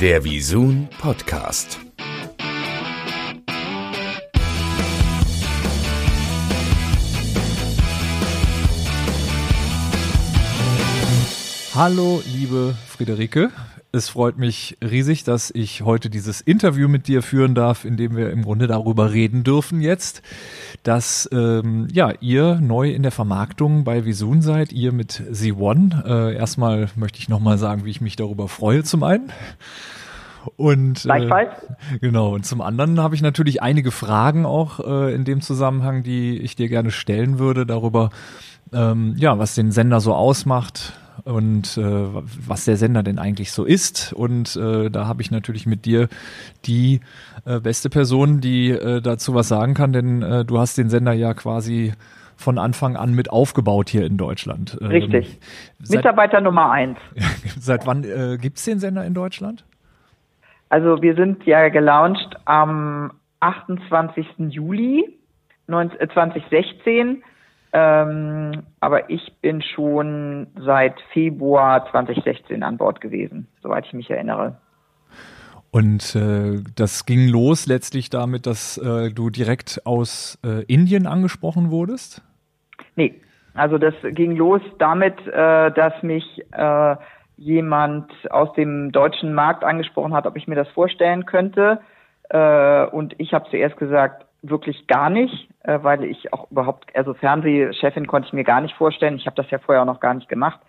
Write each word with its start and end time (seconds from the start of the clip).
Der 0.00 0.22
Visun 0.24 0.88
Podcast. 1.00 1.78
Hallo, 11.74 12.22
liebe 12.26 12.74
Friederike. 12.88 13.50
Es 13.92 14.08
freut 14.08 14.36
mich 14.36 14.76
riesig, 14.82 15.24
dass 15.24 15.50
ich 15.50 15.82
heute 15.82 16.10
dieses 16.10 16.40
Interview 16.40 16.88
mit 16.88 17.08
dir 17.08 17.22
führen 17.22 17.54
darf, 17.54 17.84
in 17.84 17.96
dem 17.96 18.16
wir 18.16 18.30
im 18.30 18.42
Grunde 18.42 18.66
darüber 18.66 19.12
reden 19.12 19.42
dürfen 19.44 19.80
jetzt, 19.80 20.22
dass 20.82 21.28
ähm, 21.32 21.88
ja 21.92 22.12
ihr 22.20 22.56
neu 22.56 22.90
in 22.90 23.02
der 23.02 23.12
Vermarktung 23.12 23.84
bei 23.84 24.04
Visun 24.04 24.42
seid, 24.42 24.72
ihr 24.72 24.92
mit 24.92 25.12
Z1. 25.12 26.04
Äh, 26.04 26.36
erstmal 26.36 26.88
möchte 26.96 27.18
ich 27.20 27.28
nochmal 27.28 27.58
sagen, 27.58 27.84
wie 27.84 27.90
ich 27.90 28.00
mich 28.00 28.16
darüber 28.16 28.48
freue 28.48 28.82
zum 28.82 29.02
einen. 29.02 29.32
Und 30.56 31.02
Gleichfalls. 31.02 31.50
Äh, 31.92 31.98
genau. 32.00 32.34
Und 32.34 32.46
zum 32.46 32.60
anderen 32.60 33.00
habe 33.00 33.14
ich 33.14 33.22
natürlich 33.22 33.62
einige 33.62 33.90
Fragen 33.90 34.46
auch 34.46 34.80
äh, 34.80 35.14
in 35.14 35.24
dem 35.24 35.40
Zusammenhang, 35.40 36.02
die 36.02 36.38
ich 36.38 36.56
dir 36.56 36.68
gerne 36.68 36.90
stellen 36.90 37.38
würde 37.38 37.66
darüber, 37.66 38.10
ähm, 38.72 39.14
ja, 39.16 39.38
was 39.38 39.54
den 39.54 39.72
Sender 39.72 40.00
so 40.00 40.14
ausmacht, 40.14 40.92
und 41.24 41.76
äh, 41.76 41.82
was 41.82 42.64
der 42.64 42.76
Sender 42.76 43.02
denn 43.02 43.18
eigentlich 43.18 43.52
so 43.52 43.64
ist. 43.64 44.12
Und 44.12 44.56
äh, 44.56 44.90
da 44.90 45.06
habe 45.06 45.22
ich 45.22 45.30
natürlich 45.30 45.66
mit 45.66 45.84
dir 45.84 46.08
die 46.64 47.00
äh, 47.44 47.60
beste 47.60 47.90
Person, 47.90 48.40
die 48.40 48.70
äh, 48.70 49.00
dazu 49.00 49.34
was 49.34 49.48
sagen 49.48 49.74
kann, 49.74 49.92
denn 49.92 50.22
äh, 50.22 50.44
du 50.44 50.58
hast 50.58 50.78
den 50.78 50.90
Sender 50.90 51.12
ja 51.12 51.34
quasi 51.34 51.92
von 52.36 52.58
Anfang 52.58 52.96
an 52.96 53.14
mit 53.14 53.30
aufgebaut 53.30 53.88
hier 53.88 54.04
in 54.04 54.16
Deutschland. 54.18 54.76
Ähm, 54.80 54.88
Richtig. 54.88 55.38
Seit, 55.82 55.98
Mitarbeiter 55.98 56.40
Nummer 56.40 56.70
eins. 56.70 56.98
Seit 57.58 57.86
wann 57.86 58.04
äh, 58.04 58.36
gibt 58.38 58.58
es 58.58 58.64
den 58.64 58.78
Sender 58.78 59.04
in 59.04 59.14
Deutschland? 59.14 59.64
Also 60.68 61.00
wir 61.00 61.14
sind 61.14 61.44
ja 61.46 61.68
gelauncht 61.68 62.36
am 62.44 63.12
28. 63.40 64.26
Juli 64.50 65.04
2016 65.66 67.22
ähm, 67.72 68.62
aber 68.80 69.10
ich 69.10 69.32
bin 69.40 69.62
schon 69.62 70.46
seit 70.58 71.00
Februar 71.12 71.90
2016 71.90 72.62
an 72.62 72.76
Bord 72.76 73.00
gewesen, 73.00 73.48
soweit 73.62 73.86
ich 73.86 73.92
mich 73.92 74.10
erinnere. 74.10 74.56
Und 75.70 76.14
äh, 76.14 76.62
das 76.74 77.04
ging 77.04 77.28
los 77.28 77.66
letztlich 77.66 78.08
damit, 78.08 78.46
dass 78.46 78.78
äh, 78.78 79.10
du 79.10 79.30
direkt 79.30 79.82
aus 79.84 80.38
äh, 80.44 80.64
Indien 80.72 81.06
angesprochen 81.06 81.70
wurdest? 81.70 82.22
Nee, 82.94 83.20
also 83.52 83.78
das 83.78 83.94
ging 84.02 84.36
los 84.36 84.62
damit, 84.78 85.14
äh, 85.26 85.70
dass 85.72 86.02
mich 86.02 86.24
äh, 86.52 86.96
jemand 87.36 88.10
aus 88.30 88.52
dem 88.54 88.92
deutschen 88.92 89.34
Markt 89.34 89.64
angesprochen 89.64 90.14
hat, 90.14 90.26
ob 90.26 90.36
ich 90.36 90.48
mir 90.48 90.54
das 90.54 90.68
vorstellen 90.68 91.26
könnte. 91.26 91.80
Äh, 92.30 92.86
und 92.86 93.14
ich 93.18 93.34
habe 93.34 93.48
zuerst 93.50 93.76
gesagt, 93.76 94.25
wirklich 94.50 94.86
gar 94.86 95.10
nicht, 95.10 95.48
äh, 95.62 95.78
weil 95.82 96.04
ich 96.04 96.32
auch 96.32 96.50
überhaupt, 96.50 96.94
also 96.94 97.14
Fernsehchefin 97.14 98.06
konnte 98.06 98.28
ich 98.28 98.32
mir 98.32 98.44
gar 98.44 98.60
nicht 98.60 98.74
vorstellen. 98.76 99.16
Ich 99.16 99.26
habe 99.26 99.36
das 99.36 99.50
ja 99.50 99.58
vorher 99.58 99.82
auch 99.82 99.86
noch 99.86 100.00
gar 100.00 100.14
nicht 100.14 100.28
gemacht. 100.28 100.60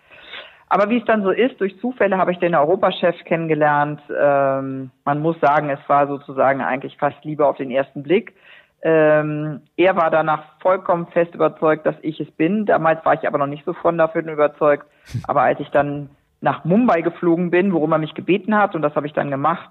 Aber 0.70 0.90
wie 0.90 0.98
es 0.98 1.04
dann 1.06 1.22
so 1.22 1.30
ist, 1.30 1.60
durch 1.60 1.78
Zufälle 1.80 2.18
habe 2.18 2.32
ich 2.32 2.38
den 2.38 2.54
Europachef 2.54 3.16
kennengelernt. 3.24 4.00
Ähm, 4.14 4.90
man 5.04 5.20
muss 5.20 5.40
sagen, 5.40 5.70
es 5.70 5.80
war 5.88 6.06
sozusagen 6.06 6.60
eigentlich 6.60 6.96
fast 6.98 7.24
Liebe 7.24 7.46
auf 7.46 7.56
den 7.56 7.70
ersten 7.70 8.02
Blick. 8.02 8.34
Ähm, 8.82 9.62
er 9.76 9.96
war 9.96 10.10
danach 10.10 10.44
vollkommen 10.60 11.06
fest 11.08 11.34
überzeugt, 11.34 11.86
dass 11.86 11.96
ich 12.02 12.20
es 12.20 12.30
bin. 12.32 12.66
Damals 12.66 13.04
war 13.04 13.14
ich 13.14 13.26
aber 13.26 13.38
noch 13.38 13.46
nicht 13.46 13.64
so 13.64 13.72
von 13.72 13.98
davon 13.98 14.28
überzeugt. 14.28 14.86
Aber 15.26 15.42
als 15.42 15.58
ich 15.58 15.68
dann 15.70 16.10
nach 16.40 16.64
Mumbai 16.64 17.00
geflogen 17.00 17.50
bin, 17.50 17.72
worum 17.72 17.90
er 17.92 17.98
mich 17.98 18.14
gebeten 18.14 18.56
hat, 18.56 18.76
und 18.76 18.82
das 18.82 18.94
habe 18.94 19.06
ich 19.06 19.12
dann 19.12 19.30
gemacht, 19.30 19.70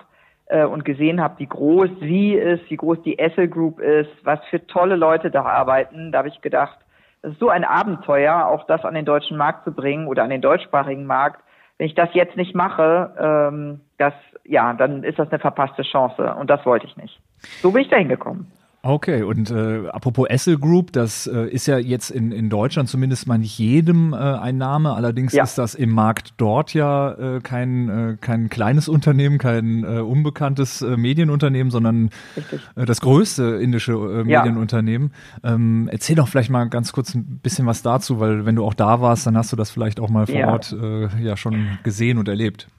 äh, 0.50 0.66
und 0.66 0.86
gesehen 0.86 1.22
habe, 1.22 1.40
wie 1.40 1.48
groß 1.48 1.90
sie 2.00 2.34
ist, 2.34 2.70
wie 2.70 2.78
groß 2.78 3.02
die 3.04 3.20
Essel 3.20 3.48
Group 3.48 3.80
ist, 3.80 4.12
was 4.24 4.40
für 4.50 4.66
tolle 4.68 4.96
Leute 4.96 5.32
da 5.32 5.44
arbeiten, 5.44 6.12
da 6.12 6.20
habe 6.20 6.30
ich 6.30 6.42
gedacht, 6.42 6.78
das 7.22 7.34
ist 7.34 7.40
so 7.40 7.50
ein 7.50 7.64
Abenteuer, 7.64 8.46
auch 8.46 8.66
das 8.68 8.86
an 8.86 8.94
den 8.94 9.06
deutschen 9.06 9.38
Markt 9.38 9.64
zu 9.66 9.72
bringen 9.72 10.08
oder 10.08 10.24
an 10.24 10.30
den 10.30 10.42
deutschsprachigen 10.42 11.06
Markt. 11.06 11.42
Wenn 11.78 11.88
ich 11.88 11.96
das 11.96 12.10
jetzt 12.14 12.38
nicht 12.38 12.56
mache, 12.56 13.14
ähm, 13.20 13.82
das, 13.98 14.14
ja, 14.46 14.74
dann 14.74 15.04
ist 15.04 15.20
das 15.20 15.30
eine 15.30 15.40
verpasste 15.40 15.84
Chance 15.84 16.36
und 16.40 16.50
das 16.50 16.66
wollte 16.66 16.88
ich 16.88 16.96
nicht. 16.98 17.20
So 17.62 17.72
bin 17.72 17.82
ich 17.82 17.90
da 17.90 17.98
hingekommen. 17.98 18.52
Okay, 18.88 19.22
und 19.22 19.52
äh, 19.52 19.90
apropos 19.90 20.30
Essel 20.30 20.58
Group, 20.58 20.94
das 20.94 21.28
äh, 21.28 21.50
ist 21.50 21.66
ja 21.66 21.78
jetzt 21.78 22.10
in, 22.10 22.32
in 22.32 22.50
Deutschland 22.50 22.88
zumindest 22.88 23.28
mal 23.28 23.38
nicht 23.38 23.60
jedem 23.60 24.14
äh, 24.14 24.16
ein 24.16 24.58
Name. 24.58 24.94
Allerdings 24.94 25.34
ja. 25.34 25.44
ist 25.44 25.58
das 25.58 25.76
im 25.76 25.90
Markt 25.90 26.36
dort 26.38 26.74
ja 26.74 27.12
äh, 27.12 27.42
kein, 27.42 27.90
äh, 27.90 28.18
kein 28.22 28.48
kleines 28.48 28.88
Unternehmen, 28.88 29.40
kein 29.40 29.84
äh, 29.84 30.00
unbekanntes 30.00 30.82
äh, 30.82 30.96
Medienunternehmen, 30.96 31.70
sondern 31.70 32.12
äh, 32.78 32.86
das 32.86 33.02
größte 33.02 33.60
indische 33.62 33.92
äh, 33.92 34.24
Medienunternehmen. 34.24 35.12
Ja. 35.44 35.56
Ähm, 35.56 35.90
erzähl 35.92 36.16
doch 36.16 36.30
vielleicht 36.30 36.50
mal 36.50 36.70
ganz 36.70 36.94
kurz 36.94 37.14
ein 37.14 37.42
bisschen 37.44 37.66
was 37.66 37.82
dazu, 37.82 38.22
weil 38.22 38.46
wenn 38.46 38.56
du 38.56 38.64
auch 38.64 38.74
da 38.74 39.02
warst, 39.02 39.28
dann 39.28 39.36
hast 39.36 39.52
du 39.52 39.58
das 39.58 39.70
vielleicht 39.70 40.00
auch 40.00 40.10
mal 40.10 40.28
vor 40.28 40.36
ja. 40.36 40.48
Ort 40.48 40.74
äh, 40.82 41.10
ja 41.22 41.36
schon 41.36 41.78
gesehen 41.84 42.18
und 42.18 42.30
erlebt. 42.30 42.70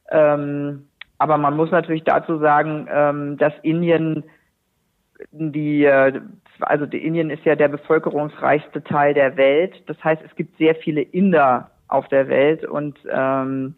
Ähm, 0.10 0.88
aber 1.18 1.38
man 1.38 1.56
muss 1.56 1.72
natürlich 1.72 2.04
dazu 2.04 2.38
sagen, 2.38 2.88
ähm, 2.92 3.38
dass 3.38 3.54
Indien 3.62 4.24
die, 5.32 5.86
äh, 5.86 6.22
also 6.60 6.86
die 6.86 7.06
Indien 7.06 7.30
ist 7.30 7.46
ja 7.46 7.56
der 7.56 7.68
bevölkerungsreichste 7.68 8.84
Teil 8.84 9.14
der 9.14 9.38
Welt. 9.38 9.74
Das 9.88 10.02
heißt, 10.04 10.22
es 10.26 10.36
gibt 10.36 10.58
sehr 10.58 10.76
viele 10.76 11.02
Inder 11.02 11.72
auf 11.94 12.08
der 12.08 12.28
Welt 12.28 12.66
und 12.66 12.98
ähm, 13.10 13.76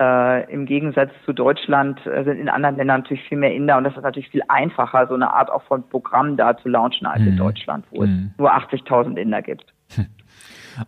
äh, 0.00 0.52
im 0.52 0.64
Gegensatz 0.66 1.10
zu 1.24 1.32
Deutschland 1.32 2.04
äh, 2.06 2.24
sind 2.24 2.38
in 2.38 2.48
anderen 2.48 2.76
Ländern 2.76 3.00
natürlich 3.00 3.24
viel 3.28 3.38
mehr 3.38 3.54
Inder 3.54 3.76
und 3.76 3.84
das 3.84 3.96
ist 3.96 4.02
natürlich 4.02 4.30
viel 4.30 4.42
einfacher, 4.48 5.06
so 5.06 5.14
eine 5.14 5.34
Art 5.34 5.50
auch 5.50 5.62
von 5.64 5.88
Programm 5.88 6.36
da 6.36 6.56
zu 6.56 6.68
launchen 6.68 7.06
als 7.06 7.20
mhm. 7.20 7.28
in 7.28 7.36
Deutschland, 7.36 7.84
wo 7.90 8.02
mhm. 8.02 8.30
es 8.32 8.38
nur 8.38 8.54
80.000 8.54 9.16
Inder 9.16 9.42
gibt. 9.42 9.66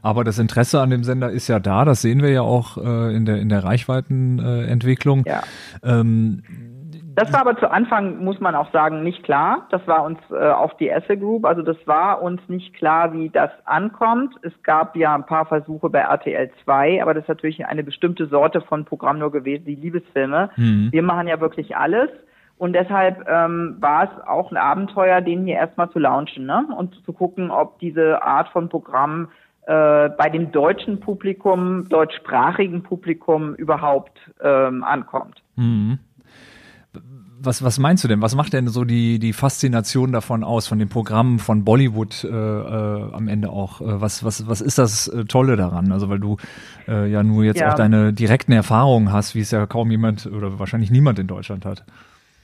Aber 0.02 0.22
das 0.22 0.38
Interesse 0.38 0.80
an 0.80 0.90
dem 0.90 1.02
Sender 1.02 1.30
ist 1.30 1.48
ja 1.48 1.58
da, 1.58 1.84
das 1.84 2.00
sehen 2.00 2.22
wir 2.22 2.30
ja 2.30 2.42
auch 2.42 2.76
äh, 2.78 3.14
in 3.14 3.24
der 3.26 3.38
in 3.38 3.48
der 3.48 3.64
Reichweitenentwicklung. 3.64 5.24
ja. 5.26 5.42
Ähm, 5.82 6.42
das 7.20 7.34
war 7.34 7.42
aber 7.42 7.58
zu 7.58 7.70
Anfang, 7.70 8.24
muss 8.24 8.40
man 8.40 8.54
auch 8.54 8.72
sagen, 8.72 9.02
nicht 9.02 9.22
klar. 9.24 9.66
Das 9.70 9.86
war 9.86 10.04
uns 10.04 10.18
äh, 10.30 10.36
auf 10.36 10.74
die 10.78 10.88
Esse 10.88 11.18
Group. 11.18 11.44
Also 11.44 11.60
das 11.60 11.76
war 11.84 12.22
uns 12.22 12.40
nicht 12.48 12.72
klar, 12.72 13.12
wie 13.12 13.28
das 13.28 13.50
ankommt. 13.66 14.34
Es 14.40 14.54
gab 14.62 14.96
ja 14.96 15.14
ein 15.14 15.26
paar 15.26 15.44
Versuche 15.44 15.90
bei 15.90 15.98
RTL 15.98 16.50
2, 16.64 17.02
aber 17.02 17.12
das 17.12 17.24
ist 17.24 17.28
natürlich 17.28 17.66
eine 17.66 17.84
bestimmte 17.84 18.26
Sorte 18.26 18.62
von 18.62 18.86
Programm 18.86 19.18
nur 19.18 19.30
gewesen, 19.30 19.66
die 19.66 19.74
Liebesfilme. 19.74 20.48
Mhm. 20.56 20.88
Wir 20.92 21.02
machen 21.02 21.28
ja 21.28 21.40
wirklich 21.40 21.76
alles. 21.76 22.08
Und 22.56 22.72
deshalb 22.72 23.28
ähm, 23.28 23.76
war 23.80 24.04
es 24.04 24.26
auch 24.26 24.50
ein 24.50 24.56
Abenteuer, 24.56 25.20
den 25.20 25.44
hier 25.44 25.56
erstmal 25.56 25.90
zu 25.90 25.98
launchen 25.98 26.46
ne? 26.46 26.66
und 26.74 26.94
zu 27.04 27.12
gucken, 27.12 27.50
ob 27.50 27.78
diese 27.80 28.22
Art 28.22 28.48
von 28.48 28.70
Programm 28.70 29.28
äh, 29.66 30.08
bei 30.08 30.30
dem 30.30 30.52
deutschen 30.52 31.00
Publikum, 31.00 31.86
deutschsprachigen 31.90 32.82
Publikum 32.82 33.54
überhaupt 33.56 34.18
ähm, 34.42 34.84
ankommt. 34.84 35.42
Mhm 35.56 35.98
was, 37.42 37.62
was 37.62 37.78
meinst 37.78 38.04
du 38.04 38.08
denn? 38.08 38.22
Was 38.22 38.34
macht 38.34 38.52
denn 38.52 38.68
so 38.68 38.84
die, 38.84 39.18
die 39.18 39.32
Faszination 39.32 40.12
davon 40.12 40.44
aus, 40.44 40.68
von 40.68 40.78
den 40.78 40.88
Programmen 40.88 41.38
von 41.38 41.64
Bollywood 41.64 42.24
äh, 42.24 42.28
äh, 42.28 43.12
am 43.12 43.28
Ende 43.28 43.50
auch? 43.50 43.80
Äh, 43.80 44.00
was, 44.00 44.24
was, 44.24 44.46
was 44.48 44.60
ist 44.60 44.78
das 44.78 45.08
äh, 45.08 45.24
Tolle 45.24 45.56
daran? 45.56 45.92
Also 45.92 46.08
weil 46.08 46.18
du 46.18 46.36
äh, 46.86 47.10
ja 47.10 47.22
nur 47.22 47.44
jetzt 47.44 47.60
ja. 47.60 47.70
auch 47.70 47.74
deine 47.74 48.12
direkten 48.12 48.52
Erfahrungen 48.52 49.12
hast, 49.12 49.34
wie 49.34 49.40
es 49.40 49.50
ja 49.50 49.66
kaum 49.66 49.90
jemand 49.90 50.26
oder 50.26 50.58
wahrscheinlich 50.58 50.90
niemand 50.90 51.18
in 51.18 51.26
Deutschland 51.26 51.64
hat. 51.64 51.84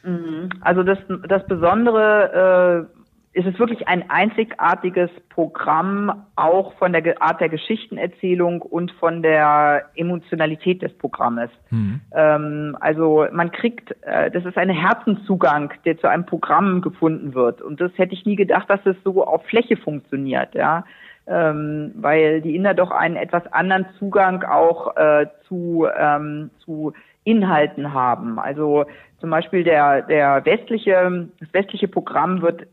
Mhm. 0.03 0.49
Also 0.61 0.83
das, 0.83 0.99
das 1.29 1.47
Besondere 1.47 2.89
äh, 3.37 3.41
ist 3.41 3.47
es 3.47 3.59
wirklich 3.59 3.87
ein 3.89 4.09
einzigartiges 4.11 5.11
Programm, 5.29 6.25
auch 6.37 6.73
von 6.79 6.93
der 6.93 7.21
Art 7.23 7.41
der 7.41 7.49
Geschichtenerzählung 7.49 8.63
und 8.63 8.93
von 8.93 9.23
der 9.23 9.91
Emotionalität 9.95 10.83
des 10.83 10.93
Programmes. 10.99 11.51
Mhm. 11.71 12.01
Ähm, 12.13 12.77
also 12.81 13.27
man 13.33 13.53
kriegt, 13.53 13.95
äh, 14.03 14.31
das 14.31 14.45
ist 14.45 14.57
ein 14.57 14.71
Herzenszugang, 14.71 15.73
der 15.85 15.99
zu 15.99 16.09
einem 16.09 16.27
Programm 16.27 16.81
gefunden 16.81 17.35
wird. 17.35 17.63
Und 17.63 17.81
das 17.81 17.93
hätte 17.97 18.15
ich 18.15 18.25
nie 18.25 18.37
gedacht, 18.37 18.69
dass 18.69 18.85
es 18.85 18.97
so 19.05 19.25
auf 19.25 19.45
Fläche 19.47 19.77
funktioniert, 19.77 20.55
ja. 20.55 20.85
Ähm, 21.29 21.91
weil 21.97 22.41
die 22.41 22.55
Inder 22.55 22.73
doch 22.73 22.93
einen 22.93 23.17
etwas 23.17 23.53
anderen 23.53 23.87
Zugang 23.99 24.45
auch 24.45 24.97
äh, 24.97 25.27
zu, 25.49 25.89
ähm, 25.99 26.51
zu 26.65 26.93
Inhalten 27.25 27.93
haben. 27.93 28.39
Also 28.39 28.85
zum 29.19 29.31
Beispiel 29.31 29.65
der, 29.65 30.03
der 30.03 30.45
westliche, 30.45 31.29
das 31.41 31.53
westliche 31.53 31.89
Programm 31.89 32.43
wird 32.43 32.69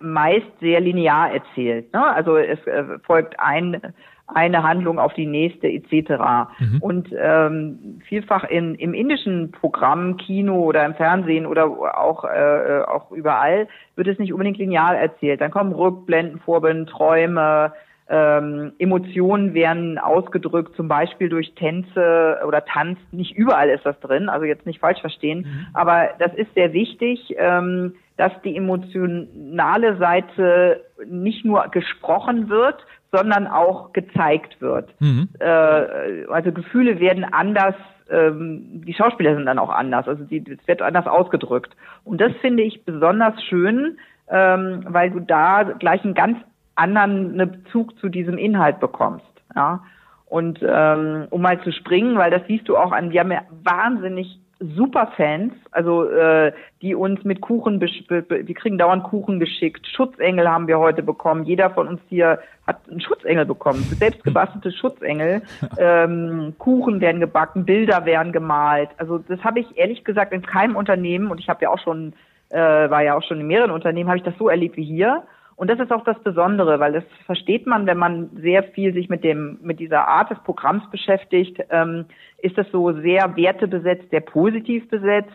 meist 0.00 0.46
sehr 0.60 0.80
linear 0.80 1.32
erzählt. 1.32 1.92
Ne? 1.92 2.04
Also 2.04 2.36
es 2.36 2.58
äh, 2.66 2.98
folgt 3.04 3.38
ein, 3.38 3.80
eine 4.26 4.62
Handlung 4.62 4.98
auf 4.98 5.14
die 5.14 5.26
nächste 5.26 5.68
etc. 5.68 6.50
Mhm. 6.58 6.78
Und 6.80 7.08
ähm, 7.16 8.00
vielfach 8.08 8.44
in, 8.44 8.74
im 8.74 8.92
indischen 8.92 9.52
Programm, 9.52 10.16
Kino 10.16 10.64
oder 10.64 10.84
im 10.84 10.94
Fernsehen 10.94 11.46
oder 11.46 11.66
auch, 11.96 12.24
äh, 12.24 12.82
auch 12.86 13.12
überall 13.12 13.68
wird 13.94 14.08
es 14.08 14.18
nicht 14.18 14.32
unbedingt 14.32 14.58
linear 14.58 14.96
erzählt. 14.96 15.40
Dann 15.40 15.52
kommen 15.52 15.72
Rückblenden, 15.72 16.40
Vorbilden, 16.40 16.86
Träume, 16.86 17.72
ähm, 18.08 18.72
Emotionen 18.78 19.54
werden 19.54 19.98
ausgedrückt, 19.98 20.76
zum 20.76 20.88
Beispiel 20.88 21.28
durch 21.28 21.54
Tänze 21.54 22.38
oder 22.46 22.64
Tanz. 22.64 22.98
Nicht 23.10 23.36
überall 23.36 23.68
ist 23.68 23.84
das 23.84 23.98
drin, 24.00 24.28
also 24.28 24.44
jetzt 24.44 24.66
nicht 24.66 24.80
falsch 24.80 25.00
verstehen, 25.00 25.40
mhm. 25.40 25.66
aber 25.74 26.10
das 26.18 26.32
ist 26.34 26.52
sehr 26.54 26.72
wichtig. 26.72 27.34
Ähm, 27.36 27.94
dass 28.16 28.32
die 28.42 28.56
emotionale 28.56 29.96
Seite 29.98 30.84
nicht 31.06 31.44
nur 31.44 31.68
gesprochen 31.68 32.48
wird, 32.48 32.84
sondern 33.12 33.46
auch 33.46 33.92
gezeigt 33.92 34.60
wird. 34.60 34.88
Mhm. 35.00 35.28
Äh, 35.38 36.24
also 36.28 36.52
Gefühle 36.52 36.98
werden 36.98 37.24
anders, 37.24 37.74
ähm, 38.10 38.82
die 38.86 38.94
Schauspieler 38.94 39.34
sind 39.34 39.46
dann 39.46 39.58
auch 39.58 39.68
anders, 39.68 40.08
also 40.08 40.24
es 40.24 40.66
wird 40.68 40.82
anders 40.82 41.06
ausgedrückt. 41.06 41.76
Und 42.04 42.20
das 42.20 42.32
finde 42.40 42.62
ich 42.62 42.84
besonders 42.84 43.42
schön, 43.44 43.98
ähm, 44.28 44.84
weil 44.88 45.10
du 45.10 45.20
da 45.20 45.62
gleich 45.62 46.02
einen 46.04 46.14
ganz 46.14 46.38
anderen 46.76 47.36
Bezug 47.36 47.98
zu 47.98 48.08
diesem 48.08 48.38
Inhalt 48.38 48.80
bekommst. 48.80 49.26
Ja? 49.54 49.82
Und 50.26 50.60
ähm, 50.62 51.26
um 51.30 51.42
mal 51.42 51.60
zu 51.62 51.72
springen, 51.72 52.16
weil 52.16 52.30
das 52.30 52.42
siehst 52.46 52.68
du 52.68 52.76
auch 52.76 52.92
an, 52.92 53.10
wir 53.10 53.20
haben 53.20 53.32
ja 53.32 53.42
wahnsinnig 53.62 54.40
super 54.58 55.12
Fans, 55.16 55.52
also 55.70 56.08
äh, 56.08 56.52
die 56.80 56.94
uns 56.94 57.22
mit 57.24 57.42
Kuchen, 57.42 57.80
wir 57.80 58.54
kriegen 58.54 58.78
dauernd 58.78 59.04
Kuchen 59.04 59.38
geschickt. 59.38 59.86
Schutzengel 59.86 60.48
haben 60.48 60.66
wir 60.66 60.78
heute 60.78 61.02
bekommen. 61.02 61.44
Jeder 61.44 61.70
von 61.70 61.88
uns 61.88 62.00
hier 62.08 62.38
hat 62.66 62.78
einen 62.90 63.00
Schutzengel 63.00 63.44
bekommen, 63.44 63.80
selbst 63.98 64.24
gebastelte 64.24 64.72
Schutzengel. 64.72 65.42
Ähm, 65.78 66.54
Kuchen 66.58 67.00
werden 67.00 67.20
gebacken, 67.20 67.66
Bilder 67.66 68.06
werden 68.06 68.32
gemalt. 68.32 68.88
Also 68.96 69.18
das 69.18 69.42
habe 69.44 69.60
ich 69.60 69.76
ehrlich 69.76 70.04
gesagt 70.04 70.32
in 70.32 70.42
keinem 70.42 70.74
Unternehmen 70.74 71.30
und 71.30 71.38
ich 71.38 71.48
habe 71.48 71.62
ja 71.62 71.70
auch 71.70 71.78
schon, 71.78 72.14
äh, 72.48 72.56
war 72.56 73.02
ja 73.02 73.14
auch 73.14 73.22
schon 73.22 73.40
in 73.40 73.46
mehreren 73.46 73.70
Unternehmen, 73.70 74.08
habe 74.08 74.18
ich 74.18 74.24
das 74.24 74.36
so 74.38 74.48
erlebt 74.48 74.76
wie 74.76 74.84
hier. 74.84 75.24
Und 75.56 75.70
das 75.70 75.80
ist 75.80 75.90
auch 75.90 76.04
das 76.04 76.18
Besondere, 76.22 76.78
weil 76.80 76.92
das 76.92 77.04
versteht 77.24 77.66
man, 77.66 77.86
wenn 77.86 77.96
man 77.96 78.30
sehr 78.40 78.62
viel 78.62 78.92
sich 78.92 79.08
mit 79.08 79.24
dem 79.24 79.58
mit 79.62 79.80
dieser 79.80 80.06
Art 80.06 80.30
des 80.30 80.38
Programms 80.44 80.82
beschäftigt, 80.90 81.58
ähm, 81.70 82.04
ist 82.38 82.58
das 82.58 82.66
so 82.70 82.92
sehr 82.92 83.36
wertebesetzt, 83.36 84.10
sehr 84.10 84.20
positiv 84.20 84.88
besetzt 84.90 85.32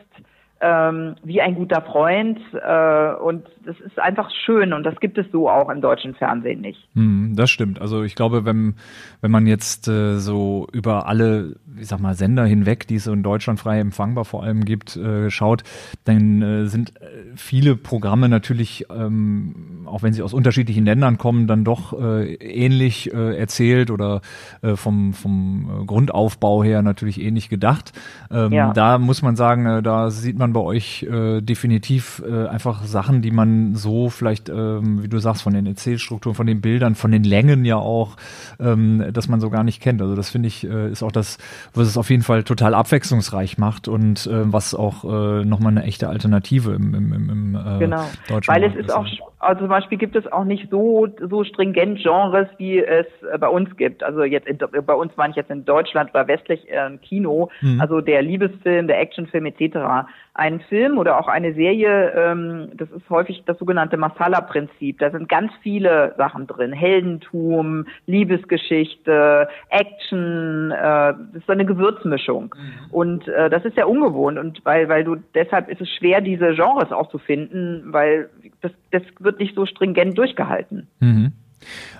ähm, 0.62 1.16
wie 1.24 1.42
ein 1.42 1.56
guter 1.56 1.82
Freund. 1.82 2.40
Äh, 2.54 3.14
und 3.16 3.48
das 3.66 3.80
ist 3.80 4.00
einfach 4.00 4.30
schön 4.46 4.74
und 4.74 4.84
das 4.84 5.00
gibt 5.00 5.18
es 5.18 5.26
so 5.32 5.50
auch 5.50 5.70
im 5.70 5.82
deutschen 5.82 6.14
Fernsehen 6.14 6.62
nicht. 6.62 6.88
Hm, 6.94 7.34
das 7.36 7.50
stimmt. 7.50 7.82
Also 7.82 8.04
ich 8.04 8.16
glaube, 8.16 8.46
wenn, 8.46 8.76
wenn 9.22 9.32
man 9.32 9.48
jetzt 9.48 9.88
äh, 9.88 10.18
so 10.18 10.68
über 10.72 11.08
alle, 11.08 11.56
ich 11.82 11.88
sag 11.88 12.00
mal, 12.00 12.16
Sender 12.16 12.46
hinweg, 12.46 12.88
die 12.88 12.96
es 12.96 13.08
in 13.08 13.24
Deutschland 13.24 13.60
frei 13.60 13.80
empfangbar 13.80 14.26
vor 14.26 14.44
allem 14.44 14.64
gibt, 14.64 14.96
äh, 14.96 15.30
schaut, 15.30 15.64
dann 16.06 16.42
äh, 16.42 16.68
sind 16.68 17.02
äh, 17.02 17.06
viele 17.36 17.76
Programme 17.76 18.30
natürlich, 18.30 18.86
ähm, 18.96 19.86
auch 19.86 20.04
wenn 20.04 20.14
sie 20.14 20.22
aus 20.22 20.34
unterschiedlichen 20.34 20.86
Ländern 20.86 21.18
kommen, 21.18 21.48
dann 21.48 21.64
doch 21.64 22.00
äh, 22.00 22.34
ähnlich 22.36 23.14
äh, 23.14 23.38
erzählt 23.38 23.92
oder 23.92 24.22
äh, 24.62 24.76
vom, 24.76 25.14
vom 25.14 25.86
Grundaufbau 25.88 26.64
her 26.64 26.82
natürlich 26.82 27.20
ähnlich 27.22 27.50
gedacht. 27.50 27.92
Ähm, 28.30 28.52
ja. 28.52 28.74
Da 28.74 28.98
muss 28.98 29.22
man 29.22 29.36
sagen, 29.36 29.66
äh, 29.66 29.84
da 29.84 30.12
sieht 30.12 30.38
man 30.38 30.54
bei 30.54 30.62
euch 30.62 31.04
äh, 31.04 31.42
definitiv 31.42 32.22
äh, 32.28 32.48
einfach 32.48 32.84
Sachen, 32.84 33.22
die 33.22 33.32
man 33.32 33.76
so 33.76 34.10
vielleicht, 34.10 34.50
ähm, 34.50 35.04
wie 35.04 35.08
du 35.08 35.20
sagst, 35.20 35.42
von 35.42 35.54
den 35.54 35.66
Erzählstrukturen, 35.66 36.36
von 36.36 36.48
den 36.48 36.62
Bildern, 36.62 36.96
von 36.96 37.12
den 37.12 37.24
Längen 37.24 37.66
ja 37.66 37.78
auch, 37.78 38.18
ähm, 38.60 39.04
dass 39.12 39.28
man 39.28 39.40
so 39.40 39.50
gar 39.50 39.64
nicht 39.64 39.82
kennt. 39.82 40.02
Also 40.02 40.16
das 40.16 40.30
finde 40.30 40.48
ich, 40.48 40.64
äh, 40.64 40.92
ist 40.92 41.04
auch 41.04 41.12
das, 41.12 41.38
was 41.74 41.88
es 41.88 41.98
auf 41.98 42.10
jeden 42.10 42.24
Fall 42.24 42.44
total 42.44 42.74
abwechslungsreich 42.74 43.58
macht 43.58 43.88
und 43.88 44.28
äh, 44.28 44.52
was 44.52 44.76
auch 44.76 45.04
äh, 45.04 45.46
nochmal 45.46 45.72
eine 45.72 45.84
echte 45.84 46.10
Alternative 46.10 46.74
im, 46.74 46.94
im, 46.94 47.14
im, 47.14 47.30
im 47.30 47.56
äh, 47.56 47.80
genau. 47.80 48.04
deutschen 48.28 48.54
Weil 48.54 48.64
es 48.64 48.76
ist 48.76 48.94
auch, 48.94 49.06
also 49.40 49.62
zum 49.62 49.70
Beispiel 49.70 49.98
gibt 49.98 50.16
es 50.16 50.32
auch 50.32 50.44
nicht 50.44 50.70
so, 50.70 51.08
so 51.30 51.44
stringent 51.44 52.00
Genres, 52.00 52.48
wie 52.58 52.80
es 52.80 53.06
äh, 53.32 53.38
bei 53.38 53.48
uns 53.48 53.76
gibt. 53.78 54.04
Also 54.04 54.24
jetzt 54.24 54.48
in, 54.48 54.58
bei 54.58 54.94
uns 54.94 55.12
meine 55.16 55.32
ich 55.32 55.38
jetzt 55.38 55.52
in 55.52 55.66
Deutschland 55.66 56.10
oder 56.14 56.28
westlich 56.28 56.70
äh, 56.70 56.98
Kino, 56.98 57.50
mhm. 57.62 57.80
also 57.80 58.02
der 58.02 58.22
Liebesfilm, 58.22 58.88
der 58.88 59.00
Actionfilm 59.00 59.46
etc 59.46 60.08
ein 60.34 60.62
Film 60.62 60.98
oder 60.98 61.20
auch 61.20 61.28
eine 61.28 61.54
Serie, 61.54 62.12
ähm, 62.16 62.70
das 62.76 62.90
ist 62.92 63.10
häufig 63.10 63.44
das 63.46 63.60
sogenannte 63.60 63.98
Masala-Prinzip. 63.98 65.00
Da 65.00 65.12
sind 65.12 65.28
ganz 65.28 65.52
viele 65.62 66.14
Sachen 66.18 66.48
drin. 66.48 66.72
Heldentum, 66.72 67.86
Liebesgeschichte, 68.06 69.50
Action, 69.70 70.72
äh, 70.72 71.14
das 71.14 71.36
ist 71.36 71.48
so 71.48 71.52
eine 71.52 71.66
Gewürzmischung. 71.66 72.56
Mhm. 72.56 72.92
Und 72.92 73.28
äh, 73.28 73.50
das 73.50 73.66
ist 73.66 73.76
ja 73.76 73.86
ungewohnt 73.86 74.38
und 74.38 74.64
weil, 74.64 74.88
weil 74.88 75.04
du, 75.04 75.18
deshalb 75.36 75.68
ist 75.70 75.82
es 75.82 75.90
schwer, 75.90 76.22
diese 76.22 76.54
Genres 76.54 76.92
auch 76.92 77.10
zu 77.10 77.18
finden, 77.18 77.92
weil 77.92 78.30
das, 78.62 78.72
das 78.92 79.04
wird 79.20 79.40
nicht 79.40 79.56
so 79.56 79.66
stringent 79.66 80.18
durchgehalten. 80.18 80.88
Mhm. 81.00 81.34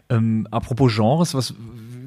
Ähm, 0.10 0.48
apropos 0.52 0.96
Genres, 0.96 1.36
was 1.36 1.54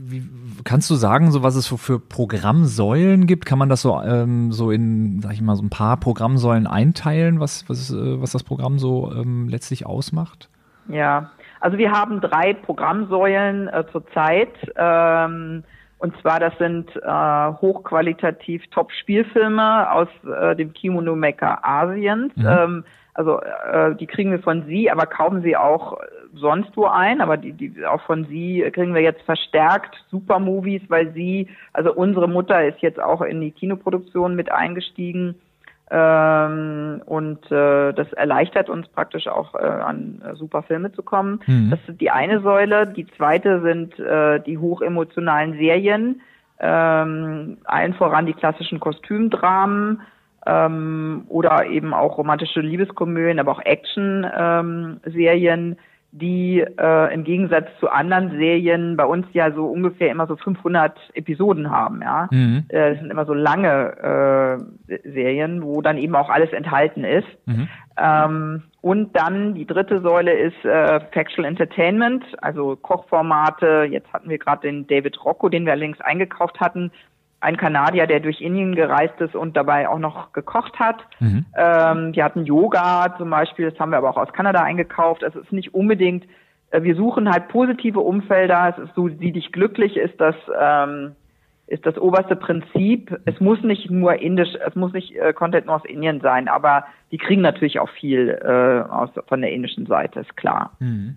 wie, 0.07 0.23
kannst 0.65 0.91
du 0.91 0.95
sagen, 0.95 1.31
so 1.31 1.43
was 1.43 1.57
es 1.57 1.67
so 1.67 1.77
für 1.77 1.99
Programmsäulen 1.99 3.27
gibt? 3.27 3.47
Kann 3.47 3.59
man 3.59 3.69
das 3.69 3.83
so 3.83 4.01
ähm, 4.01 4.53
so 4.53 4.71
in, 4.71 5.21
sag 5.21 5.33
ich 5.33 5.43
mal, 5.43 5.57
so 5.57 5.63
ein 5.63 5.71
paar 5.71 5.97
Programmsäulen 5.99 6.67
einteilen, 6.67 7.41
was 7.41 7.69
was 7.69 7.91
äh, 7.91 8.21
was 8.21 8.33
das 8.33 8.43
Programm 8.43 8.79
so 8.79 9.13
ähm, 9.13 9.49
letztlich 9.49 9.87
ausmacht? 9.87 10.49
Ja, 10.89 11.31
also 11.61 11.79
wir 11.79 11.93
haben 11.93 12.21
drei 12.21 12.55
Programmsäulen 12.55 13.69
äh, 13.69 13.85
zurzeit. 13.93 14.53
Ähm, 14.77 15.65
und 15.99 16.15
zwar, 16.21 16.39
das 16.39 16.53
sind 16.59 16.95
äh, 16.97 17.53
hochqualitativ 17.63 18.63
Top-Spielfilme 18.73 19.91
aus 19.91 20.09
äh, 20.25 20.55
dem 20.55 20.75
Kimono-Mecker 20.75 21.65
Asiens. 21.65 22.37
Mhm. 22.37 22.47
Ähm, 22.47 22.85
also 23.15 23.41
äh, 23.41 23.95
die 23.95 24.07
kriegen 24.07 24.31
wir 24.31 24.41
von 24.41 24.67
Sie, 24.67 24.91
aber 24.91 25.07
kaufen 25.07 25.41
Sie 25.41 25.57
auch 25.57 25.97
sonst 26.35 26.77
wo 26.77 26.87
ein, 26.87 27.21
aber 27.21 27.37
die, 27.37 27.53
die 27.53 27.87
auch 27.87 28.03
von 28.03 28.25
Sie 28.27 28.69
kriegen 28.73 28.95
wir 28.95 29.03
jetzt 29.03 29.23
verstärkt 29.23 30.05
Super 30.11 30.39
Movies, 30.39 30.83
weil 30.89 31.13
Sie, 31.13 31.49
also 31.73 31.93
unsere 31.93 32.29
Mutter 32.29 32.65
ist 32.65 32.81
jetzt 32.81 33.01
auch 33.01 33.23
in 33.23 33.41
die 33.41 33.51
Kinoproduktion 33.51 34.35
mit 34.35 34.51
eingestiegen 34.51 35.37
ähm, 35.91 37.03
und 37.05 37.45
äh, 37.53 37.93
das 37.93 38.11
erleichtert 38.15 38.71
uns 38.71 38.89
praktisch 38.89 39.29
auch 39.29 39.55
äh, 39.55 39.59
an 39.59 40.23
äh, 40.25 40.35
super 40.35 40.63
Filme 40.63 40.93
zu 40.93 41.03
kommen. 41.03 41.41
Mhm. 41.47 41.71
Das 41.71 41.81
ist 41.87 42.01
die 42.01 42.11
eine 42.11 42.41
Säule. 42.41 42.87
Die 42.87 43.07
zweite 43.07 43.61
sind 43.61 43.99
äh, 43.99 44.41
die 44.41 44.57
hochemotionalen 44.57 45.59
Serien, 45.59 46.23
ähm, 46.59 47.59
allen 47.65 47.93
voran 47.95 48.27
die 48.27 48.33
klassischen 48.33 48.81
Kostümdramen 48.81 50.01
ähm, 50.47 51.25
oder 51.29 51.67
eben 51.67 51.93
auch 51.93 52.17
romantische 52.17 52.61
Liebeskomödien, 52.61 53.39
aber 53.39 53.53
auch 53.53 53.65
Action-Serien, 53.65 55.73
ähm, 55.73 55.77
die 56.17 56.61
äh, 56.61 57.13
im 57.13 57.25
Gegensatz 57.25 57.67
zu 57.81 57.91
anderen 57.91 58.31
Serien 58.31 58.97
bei 58.97 59.05
uns 59.05 59.27
ja 59.33 59.51
so 59.51 59.67
ungefähr 59.67 60.13
immer 60.13 60.29
so 60.29 60.37
500 60.37 60.97
Episoden 61.15 61.73
haben. 61.73 62.03
Ja, 62.03 62.29
mhm. 62.31 62.67
äh, 62.69 62.91
das 62.91 63.01
sind 63.01 63.11
immer 63.11 63.27
so 63.27 63.35
lange 63.35 64.63
äh, 64.89 64.99
Serien, 65.11 65.65
wo 65.65 65.83
dann 65.83 65.99
eben 65.99 66.15
auch 66.15 66.31
alles 66.31 66.53
enthalten 66.53 67.03
ist. 67.03 67.27
Mhm. 67.47 67.69
Ähm, 67.97 68.63
und 68.81 69.17
dann 69.17 69.55
die 69.55 69.67
dritte 69.67 70.01
Säule 70.03 70.33
ist 70.33 70.65
äh, 70.65 71.01
Factual 71.13 71.47
Entertainment, 71.47 72.25
also 72.41 72.77
Kochformate. 72.77 73.89
Jetzt 73.91 74.13
hatten 74.13 74.29
wir 74.29 74.39
gerade 74.39 74.63
den 74.63 74.87
David 74.87 75.25
Rocco, 75.25 75.49
den 75.49 75.65
wir 75.65 75.73
allerdings 75.73 76.01
eingekauft 76.01 76.61
hatten, 76.61 76.93
ein 77.45 77.57
Kanadier, 77.59 78.07
der 78.07 78.21
durch 78.21 78.41
Indien 78.41 78.75
gereist 78.75 79.21
ist 79.21 79.37
und 79.37 79.57
dabei 79.57 79.89
auch 79.89 79.99
noch 79.99 80.33
gekocht 80.33 80.79
hat. 80.79 80.97
Mhm. 81.21 81.45
Ähm, 81.57 82.13
die 82.13 82.23
hatten 82.23 82.45
Yoga 82.45 83.15
zum 83.19 83.31
Beispiel, 83.31 83.71
das 83.71 83.79
haben 83.79 83.91
wir 83.91 83.99
aber 83.99 84.11
auch 84.11 84.17
aus 84.17 84.33
Kanada 84.33 84.63
eingekauft. 84.63 85.23
Es 85.23 85.37
ist 85.37 85.53
nicht 85.53 85.75
unbedingt, 85.75 86.25
äh, 86.71 86.83
wir 86.83 86.97
suchen 86.97 87.31
halt 87.31 87.49
positive 87.49 88.01
Umfelder. 88.01 88.75
Es 88.77 88.85
ist 88.85 88.95
so, 88.95 89.09
sieh 89.09 89.33
dich 89.33 89.53
glücklich, 89.53 89.97
ist 89.97 90.19
das 90.21 90.35
ähm, 90.59 91.13
ist 91.67 91.87
das 91.87 91.99
oberste 91.99 92.37
Prinzip. 92.37 93.19
Es 93.25 93.41
muss 93.41 93.63
nicht 93.63 93.91
nur 93.91 94.21
indisch, 94.21 94.55
es 94.67 94.75
muss 94.75 94.93
nicht 94.93 95.15
äh, 95.17 95.33
Content 95.33 95.67
nur 95.67 95.77
aus 95.77 95.85
Indien 95.85 96.21
sein, 96.21 96.49
aber 96.49 96.85
die 97.11 97.19
kriegen 97.19 97.43
natürlich 97.43 97.79
auch 97.79 97.89
viel 97.91 98.39
äh, 98.43 98.91
aus, 98.91 99.11
von 99.29 99.41
der 99.41 99.53
indischen 99.53 99.87
Seite, 99.87 100.21
ist 100.21 100.37
klar. 100.37 100.73
Mhm. 100.79 101.17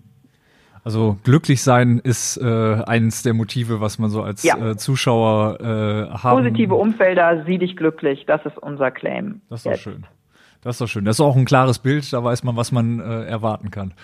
Also 0.87 1.17
glücklich 1.25 1.63
sein 1.63 1.99
ist 2.01 2.37
äh, 2.37 2.45
eines 2.45 3.21
der 3.21 3.33
Motive, 3.33 3.81
was 3.81 3.99
man 3.99 4.09
so 4.09 4.21
als 4.23 4.43
ja. 4.43 4.55
äh, 4.55 4.77
Zuschauer 4.77 5.59
äh, 5.59 6.17
haben. 6.17 6.37
Positive 6.37 6.75
Umfelder, 6.75 7.43
sieh 7.45 7.57
dich 7.57 7.75
glücklich, 7.75 8.23
das 8.25 8.45
ist 8.45 8.57
unser 8.57 8.89
Claim. 8.91 9.41
Das 9.49 9.65
ist 9.65 9.65
doch 9.65 9.75
schön. 9.75 10.05
Das 10.61 10.75
ist 10.75 10.79
doch 10.79 10.87
schön. 10.87 11.03
Das 11.03 11.17
ist 11.17 11.19
auch 11.19 11.35
ein 11.35 11.43
klares 11.43 11.79
Bild, 11.79 12.13
da 12.13 12.23
weiß 12.23 12.45
man, 12.45 12.55
was 12.55 12.71
man 12.71 13.01
äh, 13.01 13.25
erwarten 13.25 13.69
kann. 13.69 13.95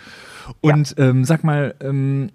Und 0.59 0.97
ja. 0.97 1.05
ähm, 1.05 1.23
sag 1.23 1.45
mal, 1.45 1.73
ähm, 1.79 2.31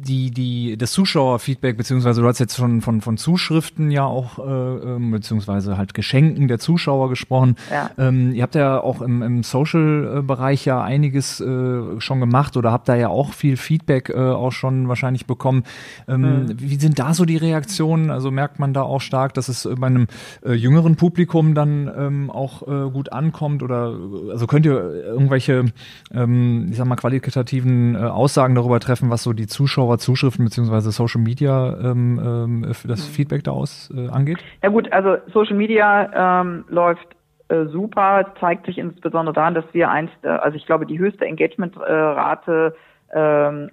die, 0.00 0.30
die, 0.30 0.76
das 0.76 0.92
Zuschauerfeedback, 0.92 1.76
beziehungsweise 1.76 2.22
du 2.22 2.28
hast 2.28 2.38
jetzt 2.38 2.56
schon 2.56 2.80
von, 2.80 3.00
von 3.00 3.16
Zuschriften 3.16 3.90
ja 3.90 4.04
auch, 4.04 4.38
äh, 4.38 4.42
ähm, 4.42 5.10
beziehungsweise 5.10 5.76
halt 5.76 5.94
Geschenken 5.94 6.48
der 6.48 6.58
Zuschauer 6.58 7.08
gesprochen. 7.08 7.56
Ja. 7.70 7.90
Ähm, 7.98 8.32
ihr 8.32 8.42
habt 8.42 8.54
ja 8.54 8.80
auch 8.80 9.02
im, 9.02 9.22
im 9.22 9.42
Social-Bereich 9.42 10.64
ja 10.64 10.82
einiges 10.82 11.40
äh, 11.40 12.00
schon 12.00 12.20
gemacht 12.20 12.56
oder 12.56 12.72
habt 12.72 12.88
da 12.88 12.94
ja 12.94 13.08
auch 13.08 13.32
viel 13.32 13.56
Feedback 13.56 14.10
äh, 14.10 14.16
auch 14.16 14.52
schon 14.52 14.88
wahrscheinlich 14.88 15.26
bekommen. 15.26 15.64
Ähm, 16.06 16.20
mhm. 16.20 16.54
Wie 16.58 16.76
sind 16.76 16.98
da 16.98 17.14
so 17.14 17.24
die 17.24 17.36
Reaktionen? 17.36 18.10
Also 18.10 18.30
merkt 18.30 18.58
man 18.58 18.72
da 18.72 18.82
auch 18.82 19.00
stark, 19.00 19.34
dass 19.34 19.48
es 19.48 19.68
bei 19.78 19.86
einem 19.86 20.06
äh, 20.44 20.52
jüngeren 20.52 20.96
Publikum 20.96 21.54
dann 21.54 21.90
ähm, 21.96 22.30
auch 22.30 22.62
äh, 22.62 22.90
gut 22.90 23.12
ankommt 23.12 23.62
oder 23.62 23.96
also 24.30 24.46
könnt 24.46 24.66
ihr 24.66 24.74
irgendwelche, 25.04 25.66
ähm, 26.12 26.68
ich 26.70 26.76
sag 26.76 26.86
mal, 26.86 26.96
qualitativen 26.96 27.94
äh, 27.94 27.98
Aussagen 27.98 28.54
darüber 28.54 28.80
treffen, 28.80 29.10
was 29.10 29.22
so 29.22 29.32
die 29.32 29.46
Zuschauer, 29.46 29.87
Zuschriften 29.96 30.44
beziehungsweise 30.44 30.90
Social 30.90 31.22
Media 31.22 31.74
ähm, 31.80 32.20
ähm, 32.22 32.62
das 32.62 32.86
mhm. 32.86 33.12
Feedback 33.14 33.44
daraus 33.44 33.90
äh, 33.96 34.08
angeht? 34.10 34.38
Ja 34.62 34.68
gut, 34.68 34.92
also 34.92 35.16
Social 35.32 35.56
Media 35.56 36.40
ähm, 36.42 36.64
läuft 36.68 37.06
äh, 37.48 37.64
super, 37.66 38.34
zeigt 38.40 38.66
sich 38.66 38.76
insbesondere 38.76 39.32
daran, 39.32 39.54
dass 39.54 39.64
wir 39.72 39.90
eins, 39.90 40.10
also 40.22 40.56
ich 40.56 40.66
glaube, 40.66 40.84
die 40.84 40.98
höchste 40.98 41.24
Engagementrate 41.24 42.74
äh, 43.10 43.18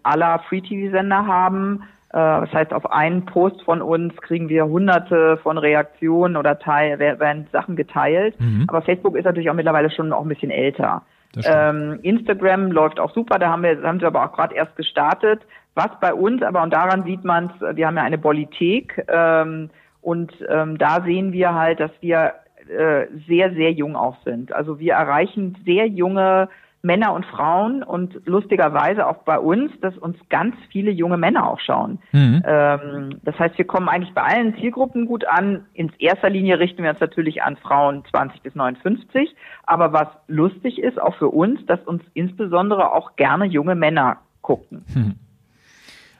aller 0.04 0.40
Free-TV-Sender 0.48 1.28
haben. 1.28 1.84
Äh, 2.10 2.18
das 2.18 2.54
heißt, 2.54 2.74
auf 2.74 2.90
einen 2.90 3.26
Post 3.26 3.62
von 3.64 3.82
uns 3.82 4.16
kriegen 4.22 4.48
wir 4.48 4.66
hunderte 4.66 5.38
von 5.44 5.58
Reaktionen 5.58 6.38
oder 6.38 6.58
teil, 6.58 7.00
werden 7.00 7.48
Sachen 7.52 7.76
geteilt. 7.76 8.40
Mhm. 8.40 8.64
Aber 8.68 8.82
Facebook 8.82 9.18
ist 9.18 9.26
natürlich 9.26 9.50
auch 9.50 9.56
mittlerweile 9.56 9.92
schon 9.92 10.14
auch 10.14 10.22
ein 10.22 10.30
bisschen 10.30 10.52
älter. 10.52 11.02
Ähm, 11.44 12.00
Instagram 12.04 12.72
läuft 12.72 13.00
auch 13.00 13.14
super, 13.14 13.40
da 13.40 13.50
haben 13.50 13.64
wir, 13.64 13.82
haben 13.84 14.00
wir 14.00 14.08
aber 14.08 14.26
auch 14.26 14.34
gerade 14.34 14.56
erst 14.56 14.76
gestartet. 14.76 15.42
Was 15.74 15.90
bei 16.00 16.14
uns, 16.14 16.42
aber 16.42 16.64
und 16.64 16.72
daran 16.72 17.04
sieht 17.04 17.26
man 17.26 17.52
es, 17.60 17.76
wir 17.76 17.88
haben 17.88 17.98
ja 17.98 18.04
eine 18.04 18.18
Bolithek 18.18 19.06
ähm, 19.10 19.70
und 20.02 20.32
ähm, 20.50 20.78
da 20.78 21.02
sehen 21.04 21.34
wir 21.34 21.54
halt, 21.54 21.82
dass 21.82 21.92
wir 22.00 22.34
äh, 22.70 23.08
sehr, 23.28 23.54
sehr 23.54 23.72
jung 23.72 23.96
auch 23.96 24.16
sind. 24.24 24.54
Also 24.54 24.80
wir 24.80 24.94
erreichen 24.94 25.58
sehr 25.66 25.88
junge 25.88 26.48
Männer 26.86 27.14
und 27.14 27.26
Frauen 27.26 27.82
und 27.82 28.22
lustigerweise 28.26 29.08
auch 29.08 29.24
bei 29.24 29.40
uns, 29.40 29.72
dass 29.82 29.98
uns 29.98 30.18
ganz 30.30 30.56
viele 30.70 30.92
junge 30.92 31.18
Männer 31.18 31.50
auch 31.50 31.60
schauen. 31.60 31.98
Mhm. 32.12 32.44
Ähm, 32.46 33.20
das 33.24 33.38
heißt, 33.40 33.58
wir 33.58 33.66
kommen 33.66 33.90
eigentlich 33.90 34.14
bei 34.14 34.22
allen 34.22 34.56
Zielgruppen 34.58 35.08
gut 35.08 35.26
an. 35.26 35.66
In 35.74 35.92
erster 35.98 36.30
Linie 36.30 36.60
richten 36.60 36.84
wir 36.84 36.92
uns 36.92 37.00
natürlich 37.00 37.42
an 37.42 37.58
Frauen 37.58 38.04
20 38.12 38.44
bis 38.44 38.54
59. 38.54 39.36
Aber 39.64 39.94
was 39.94 40.08
lustig 40.28 40.78
ist, 40.78 41.02
auch 41.02 41.16
für 41.16 41.30
uns, 41.30 41.66
dass 41.66 41.80
uns 41.82 42.04
insbesondere 42.14 42.94
auch 42.94 43.16
gerne 43.16 43.46
junge 43.46 43.74
Männer 43.74 44.18
gucken. 44.42 44.86
Mhm. 44.94 45.16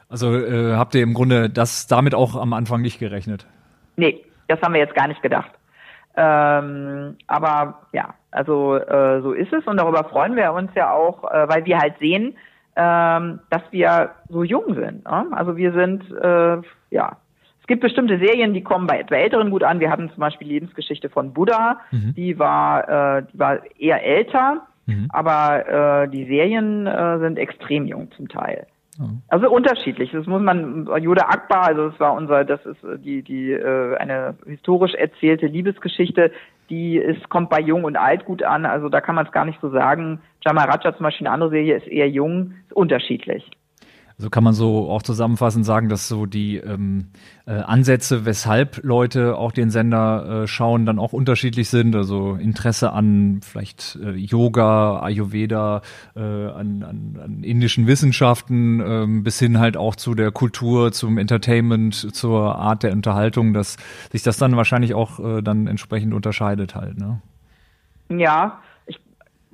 Also 0.10 0.36
äh, 0.36 0.74
habt 0.74 0.96
ihr 0.96 1.04
im 1.04 1.14
Grunde 1.14 1.50
das 1.50 1.86
damit 1.86 2.16
auch 2.16 2.36
am 2.36 2.54
Anfang 2.54 2.82
nicht 2.82 2.98
gerechnet? 2.98 3.46
Nee, 3.98 4.24
das 4.48 4.60
haben 4.62 4.74
wir 4.74 4.82
jetzt 4.82 4.96
gar 4.96 5.08
nicht 5.08 5.22
gedacht. 5.22 5.52
Ähm, 6.18 7.18
aber 7.28 7.82
ja, 7.92 8.14
also 8.32 8.76
äh, 8.76 9.22
so 9.22 9.34
ist 9.34 9.52
es 9.54 9.66
und 9.66 9.78
darüber 9.78 10.04
freuen 10.06 10.36
wir 10.36 10.54
uns 10.54 10.72
ja 10.76 10.94
auch, 10.94 11.24
äh, 11.32 11.48
weil 11.48 11.66
wir 11.66 11.78
halt 11.78 11.98
sehen, 12.00 12.36
ähm, 12.76 13.40
dass 13.50 13.62
wir 13.72 14.12
so 14.30 14.44
jung 14.44 14.76
sind. 14.76 15.06
Ne? 15.06 15.28
Also 15.32 15.58
wir 15.58 15.72
sind, 15.74 16.04
äh, 16.12 16.58
ja, 16.92 17.18
es 17.62 17.68
gibt 17.68 17.82
bestimmte 17.82 18.20
Serien, 18.20 18.54
die 18.54 18.62
kommen 18.62 18.86
bei 18.86 19.00
etwa 19.00 19.16
Älteren 19.16 19.50
gut 19.50 19.64
an. 19.64 19.80
Wir 19.80 19.90
hatten 19.90 20.10
zum 20.10 20.20
Beispiel 20.20 20.48
die 20.48 20.54
Lebensgeschichte 20.54 21.10
von 21.10 21.34
Buddha, 21.34 21.80
mhm. 21.92 22.14
die 22.16 22.38
war, 22.38 23.18
äh, 23.18 23.24
die 23.32 23.40
war 23.40 23.60
eher 23.80 24.04
älter, 24.04 24.68
mhm. 24.86 25.08
aber 25.10 26.04
äh, 26.04 26.10
die 26.10 26.26
Serien 26.26 26.86
äh, 26.86 27.20
sind 27.20 27.40
extrem 27.40 27.86
jung 27.86 28.12
zum 28.12 28.28
Teil. 28.28 28.68
Also 29.28 29.50
unterschiedlich. 29.50 30.12
Das 30.12 30.26
muss 30.26 30.42
man 30.42 30.88
Jude 31.02 31.28
Akbar, 31.28 31.64
also 31.64 31.90
das 31.90 32.00
war 32.00 32.14
unser, 32.14 32.46
das 32.46 32.66
ist 32.66 32.80
die 33.04 33.24
die 33.24 33.52
äh, 33.52 33.96
eine 33.98 34.36
historisch 34.46 34.94
erzählte 34.94 35.48
Liebesgeschichte, 35.48 36.32
die 36.70 36.98
ist 36.98 37.30
kommt 37.30 37.50
bei 37.50 37.60
Jung 37.60 37.84
und 37.84 37.98
Alt 37.98 38.26
gut 38.26 38.44
an. 38.44 38.66
Also 38.66 38.90
da 38.90 39.02
kann 39.02 39.16
man 39.16 39.26
es 39.26 39.32
gar 39.32 39.46
nicht 39.46 39.60
so 39.62 39.70
sagen. 39.70 40.22
Jamal 40.46 40.70
Raja 40.70 40.96
zum 40.96 41.04
Beispiel 41.04 41.28
eine 41.28 41.34
andere 41.34 41.50
Serie 41.50 41.76
ist 41.76 41.88
eher 41.88 42.10
jung, 42.10 42.54
ist 42.68 42.74
unterschiedlich. 42.74 43.50
Also 44.18 44.30
kann 44.30 44.46
man 44.46 44.54
so 44.54 44.90
auch 44.90 45.04
zusammenfassend 45.04 45.66
sagen, 45.66 45.90
dass 45.90 46.08
so 46.08 46.26
die 46.26 46.56
ähm, 46.56 47.08
äh, 47.46 47.52
Ansätze, 47.52 48.24
weshalb 48.24 48.82
Leute 48.82 49.36
auch 49.38 49.52
den 49.52 49.70
Sender 49.70 50.44
äh, 50.44 50.48
schauen, 50.48 50.86
dann 50.86 51.00
auch 51.00 51.12
unterschiedlich 51.12 51.70
sind. 51.70 51.94
Also 51.98 52.36
Interesse 52.36 52.94
an 52.94 53.42
vielleicht 53.44 54.00
äh, 54.02 54.12
Yoga, 54.12 55.02
Ayurveda, 55.02 55.82
äh, 56.16 56.22
an, 56.22 56.84
an, 56.84 57.20
an 57.22 57.44
indischen 57.44 57.88
Wissenschaften, 57.88 58.80
äh, 58.80 59.22
bis 59.22 59.38
hin 59.38 59.60
halt 59.60 59.76
auch 59.76 59.98
zu 59.98 60.16
der 60.16 60.32
Kultur, 60.32 60.94
zum 60.94 61.18
Entertainment, 61.18 62.16
zur 62.16 62.56
Art 62.56 62.84
der 62.84 62.94
Unterhaltung, 62.94 63.54
dass 63.54 63.76
sich 64.14 64.24
das 64.24 64.38
dann 64.38 64.56
wahrscheinlich 64.56 64.94
auch 64.94 65.20
äh, 65.20 65.42
dann 65.42 65.68
entsprechend 65.68 66.14
unterscheidet 66.14 66.74
halt. 66.74 66.98
Ne? 66.98 67.22
Ja, 68.10 68.60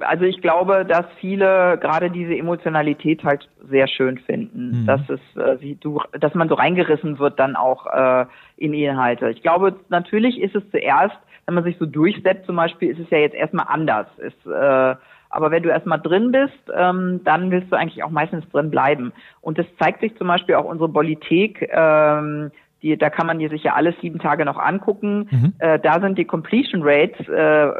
also 0.02 0.26
ich 0.26 0.42
glaube, 0.42 0.86
dass 0.86 1.06
viele 1.20 1.78
gerade 1.82 2.10
diese 2.10 2.36
Emotionalität 2.36 3.24
halt 3.24 3.48
sehr 3.70 3.88
schön 3.88 4.18
finden, 4.20 4.82
mhm. 4.82 4.86
dass 4.86 5.02
es, 5.10 5.20
äh, 5.36 5.62
wie 5.62 5.76
du, 5.76 6.02
dass 6.20 6.34
man 6.34 6.50
so 6.50 6.56
reingerissen 6.56 7.20
wird 7.20 7.40
dann 7.40 7.56
auch 7.56 7.88
äh, 7.88 8.26
in 8.58 8.74
Inhalte. 8.74 9.30
Ich 9.30 9.42
glaube, 9.42 9.76
natürlich 9.90 10.40
ist 10.40 10.56
es 10.56 10.64
zuerst, 10.72 11.18
wenn 11.46 11.56
man 11.56 11.64
sich 11.64 11.78
so 11.78 11.86
durchsetzt, 11.86 12.46
zum 12.46 12.56
Beispiel, 12.56 12.90
ist 12.92 13.00
es 13.00 13.10
ja 13.10 13.18
jetzt 13.18 13.36
erstmal 13.36 13.66
anders. 13.68 14.08
Ist, 14.18 14.46
äh, 14.46 14.96
aber 15.32 15.50
wenn 15.50 15.64
du 15.64 15.70
erstmal 15.70 16.00
drin 16.00 16.32
bist, 16.32 16.72
ähm, 16.76 17.22
dann 17.24 17.52
willst 17.52 17.72
du 17.72 17.78
eigentlich 17.78 18.04
auch 18.04 18.10
meistens 18.10 18.48
drin 18.50 18.70
bleiben. 18.70 19.14
Und 19.40 19.58
das 19.58 19.66
zeigt 19.80 20.02
sich 20.02 20.16
zum 20.18 20.28
Beispiel 20.28 20.56
auch 20.56 20.66
unsere 20.66 20.90
Bolithek. 20.90 21.70
Ähm, 21.72 22.52
die, 22.82 22.98
da 22.98 23.10
kann 23.10 23.28
man 23.28 23.40
die 23.40 23.48
sich 23.48 23.64
ja 23.64 23.74
alles 23.74 23.96
sieben 24.02 24.20
Tage 24.20 24.44
noch 24.44 24.58
angucken. 24.58 25.28
Mhm. 25.30 25.54
Äh, 25.60 25.80
da 25.80 26.00
sind 26.00 26.18
die 26.18 26.26
Completion 26.26 26.82
Rates 26.84 27.28
äh, 27.30 27.72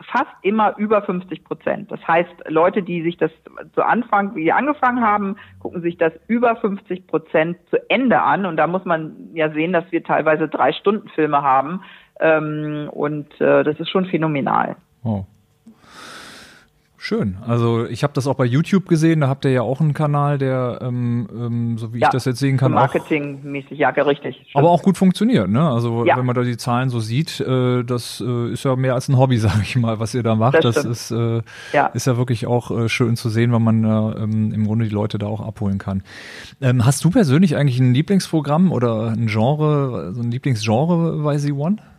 fast 0.00 0.30
immer 0.42 0.76
über 0.76 1.02
50 1.02 1.44
Prozent. 1.44 1.90
Das 1.90 2.06
heißt, 2.06 2.30
Leute, 2.48 2.82
die 2.82 3.02
sich 3.02 3.16
das 3.16 3.30
zu 3.74 3.82
Anfang, 3.82 4.34
wie 4.34 4.52
angefangen 4.52 5.00
haben, 5.00 5.36
gucken 5.60 5.82
sich 5.82 5.96
das 5.96 6.12
über 6.28 6.56
50 6.56 7.06
Prozent 7.06 7.56
zu 7.70 7.78
Ende 7.90 8.20
an. 8.20 8.46
Und 8.46 8.56
da 8.56 8.66
muss 8.66 8.84
man 8.84 9.30
ja 9.34 9.50
sehen, 9.50 9.72
dass 9.72 9.90
wir 9.90 10.02
teilweise 10.04 10.48
drei 10.48 10.72
Stunden 10.72 11.08
Filme 11.08 11.42
haben. 11.42 11.82
Ähm, 12.20 12.88
und 12.92 13.40
äh, 13.40 13.64
das 13.64 13.78
ist 13.80 13.90
schon 13.90 14.06
phänomenal. 14.06 14.76
Oh. 15.04 15.24
Schön. 17.06 17.36
Also 17.46 17.86
ich 17.86 18.02
habe 18.02 18.14
das 18.14 18.26
auch 18.26 18.34
bei 18.34 18.44
YouTube 18.44 18.88
gesehen, 18.88 19.20
da 19.20 19.28
habt 19.28 19.44
ihr 19.44 19.52
ja 19.52 19.62
auch 19.62 19.80
einen 19.80 19.94
Kanal, 19.94 20.38
der, 20.38 20.80
ähm, 20.82 21.28
ähm, 21.30 21.78
so 21.78 21.94
wie 21.94 22.00
ja, 22.00 22.08
ich 22.08 22.12
das 22.12 22.24
jetzt 22.24 22.40
sehen 22.40 22.56
kann, 22.56 22.72
Marketingmäßig, 22.72 23.78
ja, 23.78 23.90
richtig. 23.90 24.34
Stimmt. 24.34 24.56
Aber 24.56 24.70
auch 24.70 24.82
gut 24.82 24.98
funktioniert, 24.98 25.48
ne? 25.48 25.70
Also 25.70 26.04
ja. 26.04 26.16
wenn 26.16 26.26
man 26.26 26.34
da 26.34 26.42
die 26.42 26.56
Zahlen 26.56 26.88
so 26.88 26.98
sieht, 26.98 27.38
äh, 27.38 27.84
das 27.84 28.20
äh, 28.26 28.50
ist 28.50 28.64
ja 28.64 28.74
mehr 28.74 28.94
als 28.94 29.08
ein 29.08 29.16
Hobby, 29.18 29.36
sage 29.38 29.60
ich 29.62 29.76
mal, 29.76 30.00
was 30.00 30.14
ihr 30.14 30.24
da 30.24 30.34
macht. 30.34 30.64
Das, 30.64 30.74
das 30.74 30.84
ist, 30.84 31.10
äh, 31.12 31.42
ja. 31.72 31.86
ist 31.94 32.08
ja 32.08 32.16
wirklich 32.16 32.48
auch 32.48 32.76
äh, 32.76 32.88
schön 32.88 33.14
zu 33.14 33.28
sehen, 33.28 33.52
wenn 33.52 33.62
man 33.62 33.84
äh, 33.84 34.24
ähm, 34.24 34.52
im 34.52 34.66
Grunde 34.66 34.86
die 34.86 34.90
Leute 34.92 35.18
da 35.18 35.28
auch 35.28 35.46
abholen 35.46 35.78
kann. 35.78 36.02
Ähm, 36.60 36.84
hast 36.84 37.04
du 37.04 37.10
persönlich 37.10 37.54
eigentlich 37.54 37.78
ein 37.78 37.94
Lieblingsprogramm 37.94 38.72
oder 38.72 39.12
ein 39.12 39.28
Genre, 39.28 40.12
so 40.12 40.22
ein 40.22 40.32
Lieblingsgenre 40.32 41.22
bei 41.22 41.38
The 41.38 41.52
One? 41.52 41.76
Mm, 41.76 41.95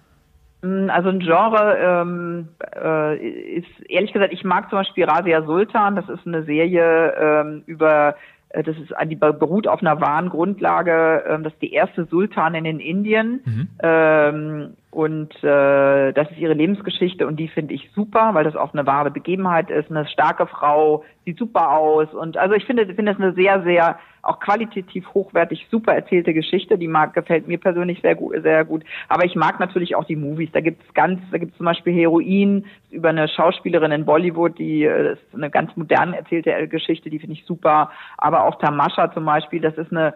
also 0.89 1.09
ein 1.09 1.19
Genre 1.19 1.77
ähm, 1.79 2.49
äh, 2.75 3.17
ist 3.57 3.89
ehrlich 3.89 4.13
gesagt, 4.13 4.33
ich 4.33 4.43
mag 4.43 4.69
zum 4.69 4.79
Beispiel 4.79 5.05
Rasia 5.05 5.43
Sultan. 5.43 5.95
Das 5.95 6.07
ist 6.09 6.25
eine 6.25 6.43
Serie 6.43 7.13
ähm, 7.19 7.63
über, 7.65 8.15
äh, 8.49 8.63
das 8.63 8.77
ist 8.77 8.93
die 9.05 9.15
beruht 9.15 9.67
auf 9.67 9.81
einer 9.81 9.99
wahren 10.01 10.29
Grundlage. 10.29 11.23
Ähm, 11.27 11.43
das 11.43 11.53
ist 11.53 11.61
die 11.61 11.73
erste 11.73 12.05
Sultanin 12.05 12.65
in 12.65 12.79
Indien. 12.79 13.41
Mhm. 13.45 13.67
Ähm, 13.81 14.73
und 14.97 15.31
äh, 15.43 16.11
das 16.11 16.31
ist 16.31 16.39
ihre 16.39 16.55
Lebensgeschichte 16.55 17.27
und 17.27 17.35
die 17.35 17.49
finde 17.49 17.75
ich 17.75 17.87
super, 17.93 18.31
weil 18.33 18.45
das 18.45 18.55
auch 18.55 18.73
eine 18.73 18.87
wahre 18.87 19.11
Begebenheit 19.11 19.69
ist. 19.69 19.91
Eine 19.91 20.07
starke 20.07 20.47
Frau, 20.47 21.03
sieht 21.23 21.37
super 21.37 21.69
aus 21.69 22.11
und 22.15 22.35
also 22.35 22.55
ich 22.55 22.65
finde, 22.65 22.87
finde 22.87 23.13
das 23.13 23.21
eine 23.21 23.33
sehr, 23.33 23.61
sehr 23.61 23.99
auch 24.23 24.39
qualitativ 24.39 25.05
hochwertig 25.13 25.67
super 25.69 25.93
erzählte 25.93 26.33
Geschichte. 26.33 26.79
Die 26.79 26.87
mag 26.87 27.13
gefällt 27.13 27.47
mir 27.47 27.59
persönlich 27.59 28.01
sehr 28.01 28.15
gut, 28.15 28.41
sehr 28.41 28.65
gut. 28.65 28.83
Aber 29.07 29.23
ich 29.23 29.35
mag 29.35 29.59
natürlich 29.59 29.95
auch 29.95 30.05
die 30.05 30.15
Movies. 30.15 30.49
Da 30.51 30.61
gibt's 30.61 30.91
ganz, 30.95 31.21
da 31.29 31.37
gibt's 31.37 31.57
zum 31.57 31.67
Beispiel 31.67 31.93
Heroin 31.93 32.65
über 32.89 33.09
eine 33.09 33.27
Schauspielerin 33.27 33.91
in 33.91 34.03
Bollywood, 34.03 34.57
die 34.57 34.83
äh, 34.83 35.11
das 35.11 35.19
ist 35.19 35.35
eine 35.35 35.51
ganz 35.51 35.77
modern 35.77 36.13
erzählte 36.13 36.67
Geschichte, 36.67 37.11
die 37.11 37.19
finde 37.19 37.35
ich 37.35 37.45
super. 37.45 37.91
Aber 38.17 38.45
auch 38.45 38.57
Tamasha 38.57 39.13
zum 39.13 39.25
Beispiel, 39.25 39.61
das 39.61 39.77
ist 39.77 39.91
eine 39.91 40.15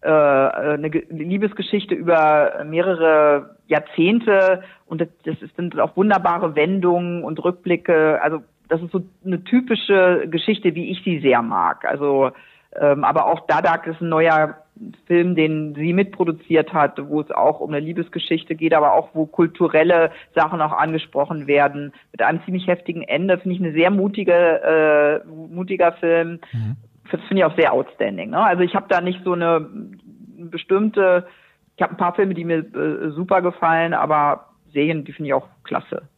äh, 0.00 0.08
eine 0.08 0.88
Liebesgeschichte 0.88 1.94
über 1.94 2.64
mehrere 2.64 3.56
Jahrzehnte 3.66 4.62
und 4.86 5.00
das, 5.00 5.08
das 5.24 5.36
sind 5.56 5.78
auch 5.78 5.96
wunderbare 5.96 6.54
Wendungen 6.54 7.24
und 7.24 7.42
Rückblicke. 7.44 8.20
Also 8.22 8.42
das 8.68 8.82
ist 8.82 8.92
so 8.92 9.02
eine 9.24 9.42
typische 9.44 10.28
Geschichte, 10.28 10.74
wie 10.74 10.90
ich 10.90 11.02
sie 11.04 11.20
sehr 11.20 11.42
mag. 11.42 11.84
Also 11.84 12.30
ähm, 12.76 13.04
aber 13.04 13.26
auch 13.26 13.46
Dadak 13.46 13.86
ist 13.86 14.00
ein 14.00 14.08
neuer 14.08 14.56
Film, 15.06 15.34
den 15.34 15.74
sie 15.74 15.92
mitproduziert 15.92 16.72
hat, 16.72 16.98
wo 17.08 17.20
es 17.20 17.30
auch 17.30 17.60
um 17.60 17.70
eine 17.70 17.80
Liebesgeschichte 17.80 18.54
geht, 18.54 18.74
aber 18.74 18.92
auch 18.92 19.08
wo 19.14 19.26
kulturelle 19.26 20.12
Sachen 20.34 20.60
auch 20.60 20.72
angesprochen 20.72 21.46
werden. 21.46 21.92
Mit 22.12 22.22
einem 22.22 22.40
ziemlich 22.44 22.66
heftigen 22.66 23.02
Ende 23.02 23.38
finde 23.38 23.56
ich 23.56 23.62
eine 23.62 23.72
sehr 23.72 23.90
mutige, 23.90 24.32
äh, 24.32 25.26
mutiger 25.26 25.92
Film. 25.92 26.40
Mhm. 26.52 26.76
Das 27.10 27.20
finde 27.22 27.42
ich 27.42 27.44
auch 27.44 27.56
sehr 27.56 27.72
outstanding. 27.72 28.30
Ne? 28.30 28.38
Also 28.38 28.62
ich 28.62 28.74
habe 28.74 28.86
da 28.88 29.00
nicht 29.00 29.22
so 29.24 29.32
eine 29.32 29.66
bestimmte, 30.36 31.26
ich 31.76 31.82
habe 31.82 31.94
ein 31.94 31.96
paar 31.96 32.14
Filme, 32.14 32.34
die 32.34 32.44
mir 32.44 32.58
äh, 32.58 33.10
super 33.10 33.42
gefallen, 33.42 33.94
aber 33.94 34.50
Serien, 34.72 35.04
die 35.04 35.12
finde 35.12 35.28
ich 35.28 35.34
auch 35.34 35.48
klasse. 35.64 36.08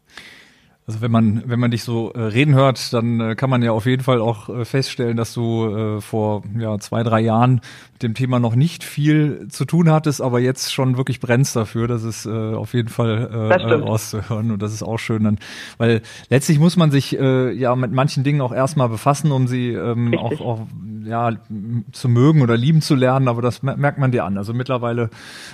Also 0.91 1.03
wenn 1.03 1.13
man, 1.13 1.45
wenn 1.47 1.61
man 1.61 1.71
dich 1.71 1.85
so 1.85 2.13
äh, 2.15 2.21
reden 2.21 2.53
hört, 2.57 2.93
dann 2.93 3.21
äh, 3.21 3.37
kann 3.37 3.49
man 3.49 3.63
ja 3.63 3.71
auf 3.71 3.87
jeden 3.87 4.03
Fall 4.03 4.21
auch 4.21 4.49
äh, 4.49 4.65
feststellen, 4.65 5.17
dass 5.17 5.33
du 5.33 5.69
äh, 5.69 6.01
vor 6.01 6.43
ja, 6.59 6.81
zwei, 6.81 7.05
drei 7.05 7.21
Jahren 7.21 7.61
mit 7.93 8.03
dem 8.03 8.15
Thema 8.15 8.41
noch 8.41 8.57
nicht 8.57 8.83
viel 8.83 9.47
zu 9.51 9.67
tun 9.67 9.89
hattest, 9.89 10.21
aber 10.21 10.41
jetzt 10.41 10.73
schon 10.73 10.97
wirklich 10.97 11.21
brennst 11.21 11.55
dafür. 11.55 11.87
Das 11.87 12.03
ist 12.03 12.27
äh, 12.27 12.31
auf 12.31 12.75
jeden 12.75 12.89
Fall 12.89 13.31
äh, 13.33 13.73
rauszuhören 13.73 14.51
und 14.51 14.61
das 14.61 14.75
ist 14.75 14.83
auch 14.83 14.99
schön 14.99 15.23
dann, 15.23 15.39
weil 15.79 16.03
letztlich 16.29 16.59
muss 16.59 16.77
man 16.77 16.91
sich 16.91 17.13
ja 17.13 17.77
mit 17.77 17.93
manchen 17.93 18.25
Dingen 18.25 18.41
auch 18.41 18.53
erstmal 18.53 18.89
befassen, 18.89 19.31
um 19.31 19.47
sie 19.47 19.69
ähm, 19.69 20.17
auch, 20.19 20.41
auch 20.41 20.67
ja, 21.05 21.31
zu 21.93 22.09
mögen 22.09 22.43
oder 22.43 22.57
lieben 22.57 22.81
zu 22.81 22.95
lernen, 22.95 23.29
aber 23.29 23.43
das 23.43 23.63
merkt 23.63 23.99
man 23.99 24.11
dir 24.11 24.25
an. 24.25 24.39
Also 24.39 24.53
mittlerweile, 24.53 25.11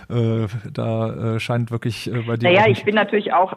äh, 0.09 0.47
da 0.73 1.35
äh, 1.37 1.41
scheint 1.41 1.71
wirklich 1.71 2.13
äh, 2.13 2.23
bei 2.27 2.37
dir. 2.37 2.49
Naja, 2.49 2.67
ich 2.69 2.85
bin 2.85 2.95
natürlich 2.95 3.33
auch, 3.33 3.57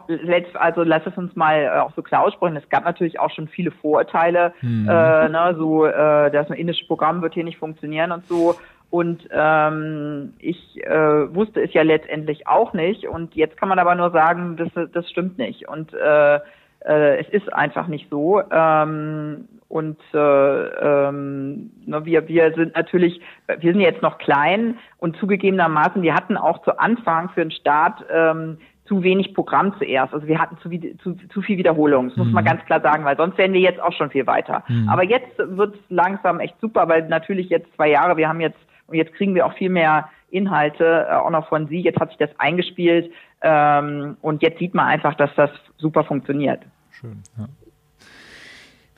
also 0.54 0.82
lass 0.82 1.06
es 1.06 1.16
uns 1.16 1.34
mal 1.36 1.62
äh, 1.62 1.80
auch 1.80 1.92
so 1.94 2.02
klar 2.02 2.22
aussprechen, 2.22 2.56
es 2.56 2.68
gab 2.68 2.84
natürlich 2.84 3.18
auch 3.18 3.30
schon 3.30 3.48
viele 3.48 3.70
Vorurteile, 3.70 4.52
hm. 4.60 4.88
äh, 4.88 5.28
ne, 5.28 5.54
so, 5.58 5.86
äh, 5.86 6.30
das 6.30 6.50
indische 6.50 6.86
Programm 6.86 7.22
wird 7.22 7.34
hier 7.34 7.44
nicht 7.44 7.58
funktionieren 7.58 8.12
und 8.12 8.26
so. 8.26 8.56
Und 8.90 9.28
ähm, 9.30 10.34
ich 10.40 10.84
äh, 10.84 11.32
wusste 11.34 11.62
es 11.62 11.72
ja 11.72 11.82
letztendlich 11.82 12.48
auch 12.48 12.72
nicht. 12.72 13.06
Und 13.06 13.36
jetzt 13.36 13.56
kann 13.56 13.68
man 13.68 13.78
aber 13.78 13.94
nur 13.94 14.10
sagen, 14.10 14.56
das, 14.56 14.90
das 14.92 15.08
stimmt 15.08 15.38
nicht. 15.38 15.68
Und 15.68 15.94
äh, 15.94 16.40
es 16.84 17.28
ist 17.28 17.52
einfach 17.52 17.86
nicht 17.88 18.08
so. 18.10 18.42
Ähm, 18.50 19.48
und 19.68 19.98
äh, 20.12 20.18
ähm, 20.18 21.70
ne, 21.86 22.04
wir, 22.04 22.26
wir 22.26 22.52
sind 22.54 22.74
natürlich, 22.74 23.20
wir 23.46 23.72
sind 23.72 23.80
jetzt 23.80 24.02
noch 24.02 24.18
klein 24.18 24.78
und 24.98 25.16
zugegebenermaßen, 25.18 26.02
wir 26.02 26.14
hatten 26.14 26.36
auch 26.36 26.62
zu 26.62 26.78
Anfang 26.80 27.28
für 27.28 27.42
den 27.42 27.52
Start 27.52 28.04
ähm, 28.12 28.58
zu 28.84 29.04
wenig 29.04 29.32
Programm 29.32 29.72
zuerst. 29.78 30.12
Also 30.12 30.26
wir 30.26 30.40
hatten 30.40 30.58
zu, 30.58 30.68
zu, 30.98 31.14
zu 31.28 31.42
viel 31.42 31.56
Wiederholung, 31.56 32.08
das 32.08 32.16
mhm. 32.16 32.24
muss 32.24 32.32
man 32.32 32.42
mhm. 32.42 32.48
ganz 32.48 32.64
klar 32.64 32.80
sagen, 32.80 33.04
weil 33.04 33.16
sonst 33.16 33.38
wären 33.38 33.52
wir 33.52 33.60
jetzt 33.60 33.80
auch 33.80 33.92
schon 33.92 34.10
viel 34.10 34.26
weiter. 34.26 34.64
Mhm. 34.66 34.88
Aber 34.88 35.04
jetzt 35.04 35.38
wird 35.38 35.76
es 35.76 35.80
langsam 35.88 36.40
echt 36.40 36.60
super, 36.60 36.88
weil 36.88 37.06
natürlich 37.06 37.48
jetzt 37.48 37.72
zwei 37.76 37.90
Jahre, 37.90 38.16
wir 38.16 38.28
haben 38.28 38.40
jetzt, 38.40 38.58
und 38.88 38.96
jetzt 38.96 39.14
kriegen 39.14 39.36
wir 39.36 39.46
auch 39.46 39.52
viel 39.52 39.70
mehr 39.70 40.08
Inhalte, 40.30 41.06
äh, 41.08 41.14
auch 41.14 41.30
noch 41.30 41.48
von 41.48 41.68
Sie, 41.68 41.80
jetzt 41.80 42.00
hat 42.00 42.10
sich 42.10 42.18
das 42.18 42.30
eingespielt 42.38 43.12
ähm, 43.42 44.16
und 44.22 44.42
jetzt 44.42 44.58
sieht 44.58 44.74
man 44.74 44.86
einfach, 44.86 45.14
dass 45.14 45.30
das 45.36 45.50
super 45.78 46.04
funktioniert. 46.04 46.60
Schön, 46.90 47.22
ja. 47.38 47.46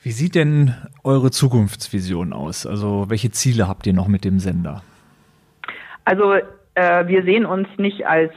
Wie 0.01 0.11
sieht 0.11 0.35
denn 0.35 0.75
eure 1.05 1.31
Zukunftsvision 1.31 2.33
aus? 2.33 2.65
Also 2.65 3.05
welche 3.07 3.31
Ziele 3.31 3.69
habt 3.69 3.87
ihr 3.87 3.93
noch 3.93 4.09
mit 4.09 4.25
dem 4.25 4.39
Sender? 4.39 4.83
Also 6.03 6.33
äh, 6.75 7.07
wir 7.07 7.23
sehen 7.23 7.45
uns 7.45 7.69
nicht 7.77 8.05
als, 8.05 8.33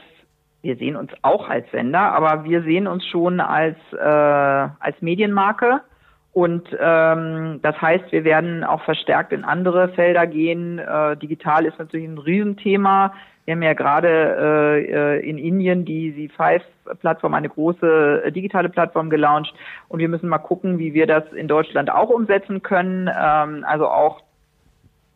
wir 0.61 0.77
sehen 0.77 0.95
uns 0.95 1.11
auch 1.23 1.49
als 1.49 1.69
Sender, 1.71 2.13
aber 2.13 2.45
wir 2.45 2.63
sehen 2.63 2.87
uns 2.87 3.05
schon 3.05 3.41
als, 3.41 3.75
äh, 3.91 3.97
als 3.97 5.01
Medienmarke. 5.01 5.81
Und 6.37 6.69
ähm, 6.79 7.61
das 7.63 7.81
heißt, 7.81 8.11
wir 8.11 8.23
werden 8.23 8.63
auch 8.63 8.83
verstärkt 8.83 9.33
in 9.33 9.43
andere 9.43 9.89
Felder 9.89 10.27
gehen. 10.27 10.77
Äh, 10.77 11.17
digital 11.17 11.65
ist 11.65 11.79
natürlich 11.79 12.07
ein 12.07 12.19
Riesenthema. 12.19 13.11
Wir 13.45 13.55
haben 13.55 13.63
ja 13.63 13.73
gerade 13.73 14.07
äh, 14.07 15.17
äh, 15.17 15.27
in 15.27 15.39
Indien 15.39 15.83
die 15.83 16.29
Z5-Plattform, 16.37 17.33
eine 17.33 17.49
große 17.49 18.21
äh, 18.25 18.31
digitale 18.31 18.69
Plattform 18.69 19.09
gelauncht 19.09 19.51
und 19.87 19.97
wir 19.97 20.09
müssen 20.09 20.29
mal 20.29 20.37
gucken, 20.37 20.77
wie 20.77 20.93
wir 20.93 21.07
das 21.07 21.23
in 21.33 21.47
Deutschland 21.47 21.89
auch 21.89 22.09
umsetzen 22.11 22.61
können. 22.61 23.07
Ähm, 23.07 23.65
also 23.67 23.87
auch 23.87 24.21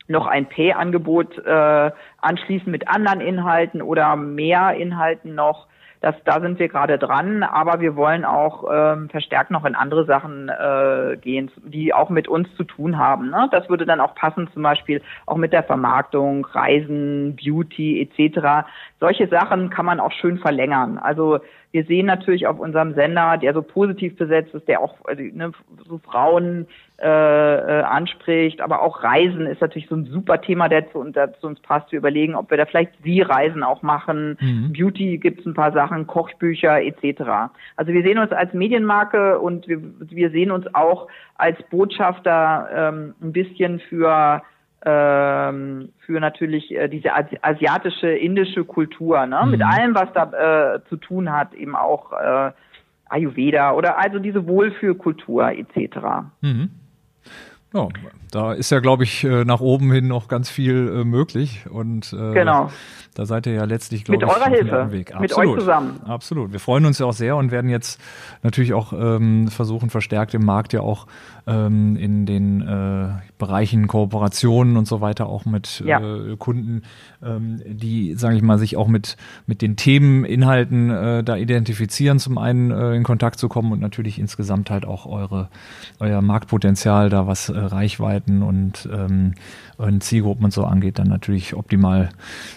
noch 0.07 0.25
ein 0.25 0.47
Pay-Angebot 0.47 1.37
äh, 1.45 1.91
anschließen 2.21 2.71
mit 2.71 2.87
anderen 2.87 3.21
Inhalten 3.21 3.83
oder 3.83 4.15
mehr 4.15 4.73
Inhalten 4.73 5.35
noch 5.35 5.67
das, 6.01 6.15
da 6.25 6.41
sind 6.41 6.57
wir 6.57 6.67
gerade 6.67 6.97
dran, 6.97 7.43
aber 7.43 7.79
wir 7.79 7.95
wollen 7.95 8.25
auch 8.25 8.65
ähm, 8.73 9.07
verstärkt 9.09 9.51
noch 9.51 9.65
in 9.65 9.75
andere 9.75 10.05
Sachen 10.05 10.49
äh, 10.49 11.15
gehen, 11.17 11.51
die 11.63 11.93
auch 11.93 12.09
mit 12.09 12.27
uns 12.27 12.47
zu 12.57 12.63
tun 12.63 12.97
haben. 12.97 13.29
Ne? 13.29 13.47
Das 13.51 13.69
würde 13.69 13.85
dann 13.85 14.01
auch 14.01 14.15
passen, 14.15 14.49
zum 14.51 14.63
Beispiel 14.63 15.03
auch 15.27 15.37
mit 15.37 15.53
der 15.53 15.61
Vermarktung, 15.61 16.43
Reisen, 16.45 17.35
Beauty 17.35 18.01
etc. 18.01 18.67
Solche 18.99 19.27
Sachen 19.27 19.69
kann 19.69 19.85
man 19.85 19.99
auch 19.99 20.11
schön 20.11 20.39
verlängern. 20.39 20.97
Also 20.97 21.39
wir 21.71 21.85
sehen 21.85 22.07
natürlich 22.07 22.47
auf 22.47 22.59
unserem 22.59 22.95
Sender, 22.95 23.37
der 23.37 23.53
so 23.53 23.61
positiv 23.61 24.17
besetzt 24.17 24.55
ist, 24.55 24.67
der 24.67 24.81
auch 24.81 24.95
also, 25.05 25.21
ne, 25.21 25.51
so 25.87 25.99
Frauen 25.99 26.67
äh, 27.01 27.79
äh, 27.79 27.81
anspricht, 27.81 28.61
aber 28.61 28.83
auch 28.83 29.03
Reisen 29.03 29.47
ist 29.47 29.59
natürlich 29.59 29.89
so 29.89 29.95
ein 29.95 30.05
super 30.05 30.39
Thema, 30.39 30.69
der 30.69 30.91
zu, 30.91 30.99
uns, 30.99 31.13
der 31.13 31.33
zu 31.39 31.47
uns 31.47 31.59
passt. 31.59 31.91
Wir 31.91 31.97
überlegen, 31.97 32.35
ob 32.35 32.51
wir 32.51 32.57
da 32.57 32.67
vielleicht 32.67 32.91
Sie-Reisen 33.03 33.63
auch 33.63 33.81
machen. 33.81 34.37
Mhm. 34.39 34.71
Beauty 34.71 35.17
gibt's 35.17 35.43
ein 35.47 35.55
paar 35.55 35.71
Sachen, 35.71 36.05
Kochbücher 36.05 36.79
etc. 36.79 37.53
Also 37.75 37.91
wir 37.91 38.03
sehen 38.03 38.19
uns 38.19 38.31
als 38.31 38.53
Medienmarke 38.53 39.39
und 39.39 39.67
wir, 39.67 39.81
wir 39.81 40.29
sehen 40.29 40.51
uns 40.51 40.67
auch 40.75 41.07
als 41.37 41.57
Botschafter 41.71 42.69
ähm, 42.71 43.15
ein 43.19 43.31
bisschen 43.31 43.79
für 43.79 44.43
ähm, 44.83 45.89
für 46.05 46.19
natürlich 46.19 46.71
äh, 46.71 46.87
diese 46.87 47.13
asiatische, 47.41 48.09
indische 48.09 48.63
Kultur, 48.63 49.25
ne? 49.25 49.41
Mhm. 49.43 49.51
mit 49.51 49.63
allem, 49.63 49.95
was 49.95 50.13
da 50.13 50.75
äh, 50.75 50.79
zu 50.89 50.97
tun 50.97 51.31
hat, 51.31 51.55
eben 51.55 51.75
auch 51.75 52.11
äh, 52.13 52.51
Ayurveda 53.09 53.73
oder 53.73 53.97
also 53.97 54.19
diese 54.19 54.47
Wohlfühlkultur 54.47 55.51
etc. 55.51 55.97
Mhm. 56.41 56.69
Ja, 57.73 57.87
da 58.31 58.53
ist 58.53 58.69
ja, 58.69 58.79
glaube 58.79 59.03
ich, 59.03 59.23
äh, 59.23 59.45
nach 59.45 59.61
oben 59.61 59.91
hin 59.93 60.07
noch 60.07 60.27
ganz 60.27 60.49
viel 60.49 60.93
äh, 60.93 61.03
möglich. 61.05 61.65
Und 61.69 62.11
äh, 62.11 62.33
genau. 62.33 62.69
da 63.13 63.25
seid 63.25 63.45
ihr 63.47 63.53
ja 63.53 63.63
letztlich, 63.63 64.03
glaube 64.03 64.25
ich, 64.25 64.29
mit 64.29 64.37
eurer 64.37 64.49
Hilfe, 64.49 64.91
Weg. 64.91 65.15
Absolut. 65.15 65.21
mit 65.21 65.37
euch 65.37 65.59
zusammen. 65.59 66.01
Absolut. 66.05 66.51
Wir 66.51 66.59
freuen 66.59 66.85
uns 66.85 66.99
ja 66.99 67.05
auch 67.05 67.13
sehr 67.13 67.37
und 67.37 67.51
werden 67.51 67.69
jetzt 67.69 68.01
natürlich 68.43 68.73
auch 68.73 68.91
ähm, 68.91 69.47
versuchen, 69.47 69.89
verstärkt 69.89 70.33
im 70.33 70.43
Markt 70.43 70.73
ja 70.73 70.81
auch 70.81 71.07
ähm, 71.47 71.95
in 71.95 72.25
den 72.25 72.61
äh, 72.61 73.09
Bereichen 73.37 73.87
Kooperationen 73.87 74.77
und 74.77 74.87
so 74.87 75.01
weiter 75.01 75.27
auch 75.27 75.45
mit 75.45 75.83
ja. 75.85 75.99
äh, 75.99 76.35
Kunden, 76.37 76.83
ähm, 77.23 77.61
die, 77.65 78.15
sage 78.15 78.35
ich 78.35 78.41
mal, 78.41 78.59
sich 78.59 78.77
auch 78.77 78.87
mit 78.87 79.17
mit 79.47 79.61
den 79.61 79.75
Themen, 79.75 80.25
Inhalten 80.25 80.89
äh, 80.89 81.23
da 81.23 81.35
identifizieren, 81.35 82.19
zum 82.19 82.37
einen 82.37 82.71
äh, 82.71 82.95
in 82.95 83.03
Kontakt 83.03 83.39
zu 83.39 83.49
kommen 83.49 83.71
und 83.71 83.79
natürlich 83.79 84.19
insgesamt 84.19 84.69
halt 84.69 84.85
auch 84.85 85.05
eure 85.05 85.49
euer 85.99 86.21
Marktpotenzial 86.21 87.09
da 87.09 87.27
was 87.27 87.49
äh, 87.49 87.57
Reichweiten 87.57 88.43
und 88.43 88.87
ähm, 88.91 89.33
und 89.77 90.03
Zielgruppen 90.03 90.45
und 90.45 90.51
so 90.51 90.65
angeht, 90.65 90.99
dann 90.99 91.07
natürlich 91.07 91.55
optimal 91.55 92.09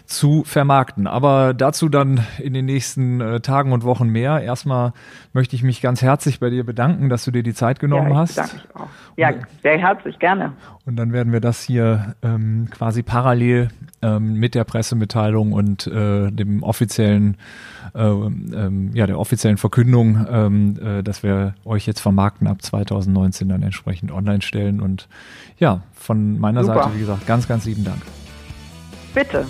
zu 0.07 0.45
vermarkten. 0.45 1.07
Aber 1.07 1.55
dazu 1.55 1.89
dann 1.89 2.21
in 2.39 2.55
den 2.55 2.67
nächsten 2.67 3.21
äh, 3.21 3.41
Tagen 3.41 3.73
und 3.73 3.85
Wochen 3.85 4.09
mehr. 4.09 4.41
Erstmal 4.41 4.93
möchte 5.33 5.57
ich 5.57 5.63
mich 5.63 5.81
ganz 5.81 6.03
herzlich 6.03 6.41
bei 6.41 6.51
dir 6.51 6.65
bedanken, 6.65 7.09
dass 7.09 7.25
du 7.25 7.31
dir 7.31 7.43
die 7.43 7.55
Zeit 7.55 7.81
genommen 7.81 8.11
ja, 8.11 8.17
hast. 8.17 8.39
Danke 8.39 8.57
auch. 8.75 8.89
Ja, 9.17 9.33
sehr 9.63 9.79
herzlich, 9.79 10.19
gerne. 10.19 10.53
Und 10.87 10.97
dann 10.97 11.13
werden 11.13 11.33
wir 11.33 11.41
das 11.41 11.63
hier 11.63 12.15
ähm, 12.23 12.69
quasi 12.71 13.03
parallel 13.03 13.69
ähm, 14.03 14.35
mit 14.35 14.55
der 14.55 14.65
Pressemitteilung 14.65 15.53
und 15.53 15.87
äh, 15.87 16.31
dem 16.31 16.63
offiziellen, 16.63 17.37
äh, 17.95 18.03
ähm, 18.03 18.91
ja, 18.93 19.07
der 19.07 19.19
offiziellen 19.19 19.57
Verkündung, 19.57 20.27
ähm, 20.29 20.77
äh, 20.83 21.03
dass 21.03 21.23
wir 21.23 21.55
euch 21.65 21.87
jetzt 21.87 22.01
vermarkten 22.01 22.47
ab 22.47 22.61
2019 22.61 23.49
dann 23.49 23.63
entsprechend 23.63 24.13
online 24.13 24.43
stellen. 24.43 24.81
Und 24.81 25.09
ja, 25.59 25.83
von 26.05 26.39
meiner 26.39 26.63
Super. 26.63 26.85
Seite, 26.85 26.95
wie 26.95 27.01
gesagt, 27.01 27.27
ganz, 27.27 27.49
ganz 27.49 27.65
lieben 27.65 27.85
Dank. 27.85 28.03
Bitte. 29.15 29.47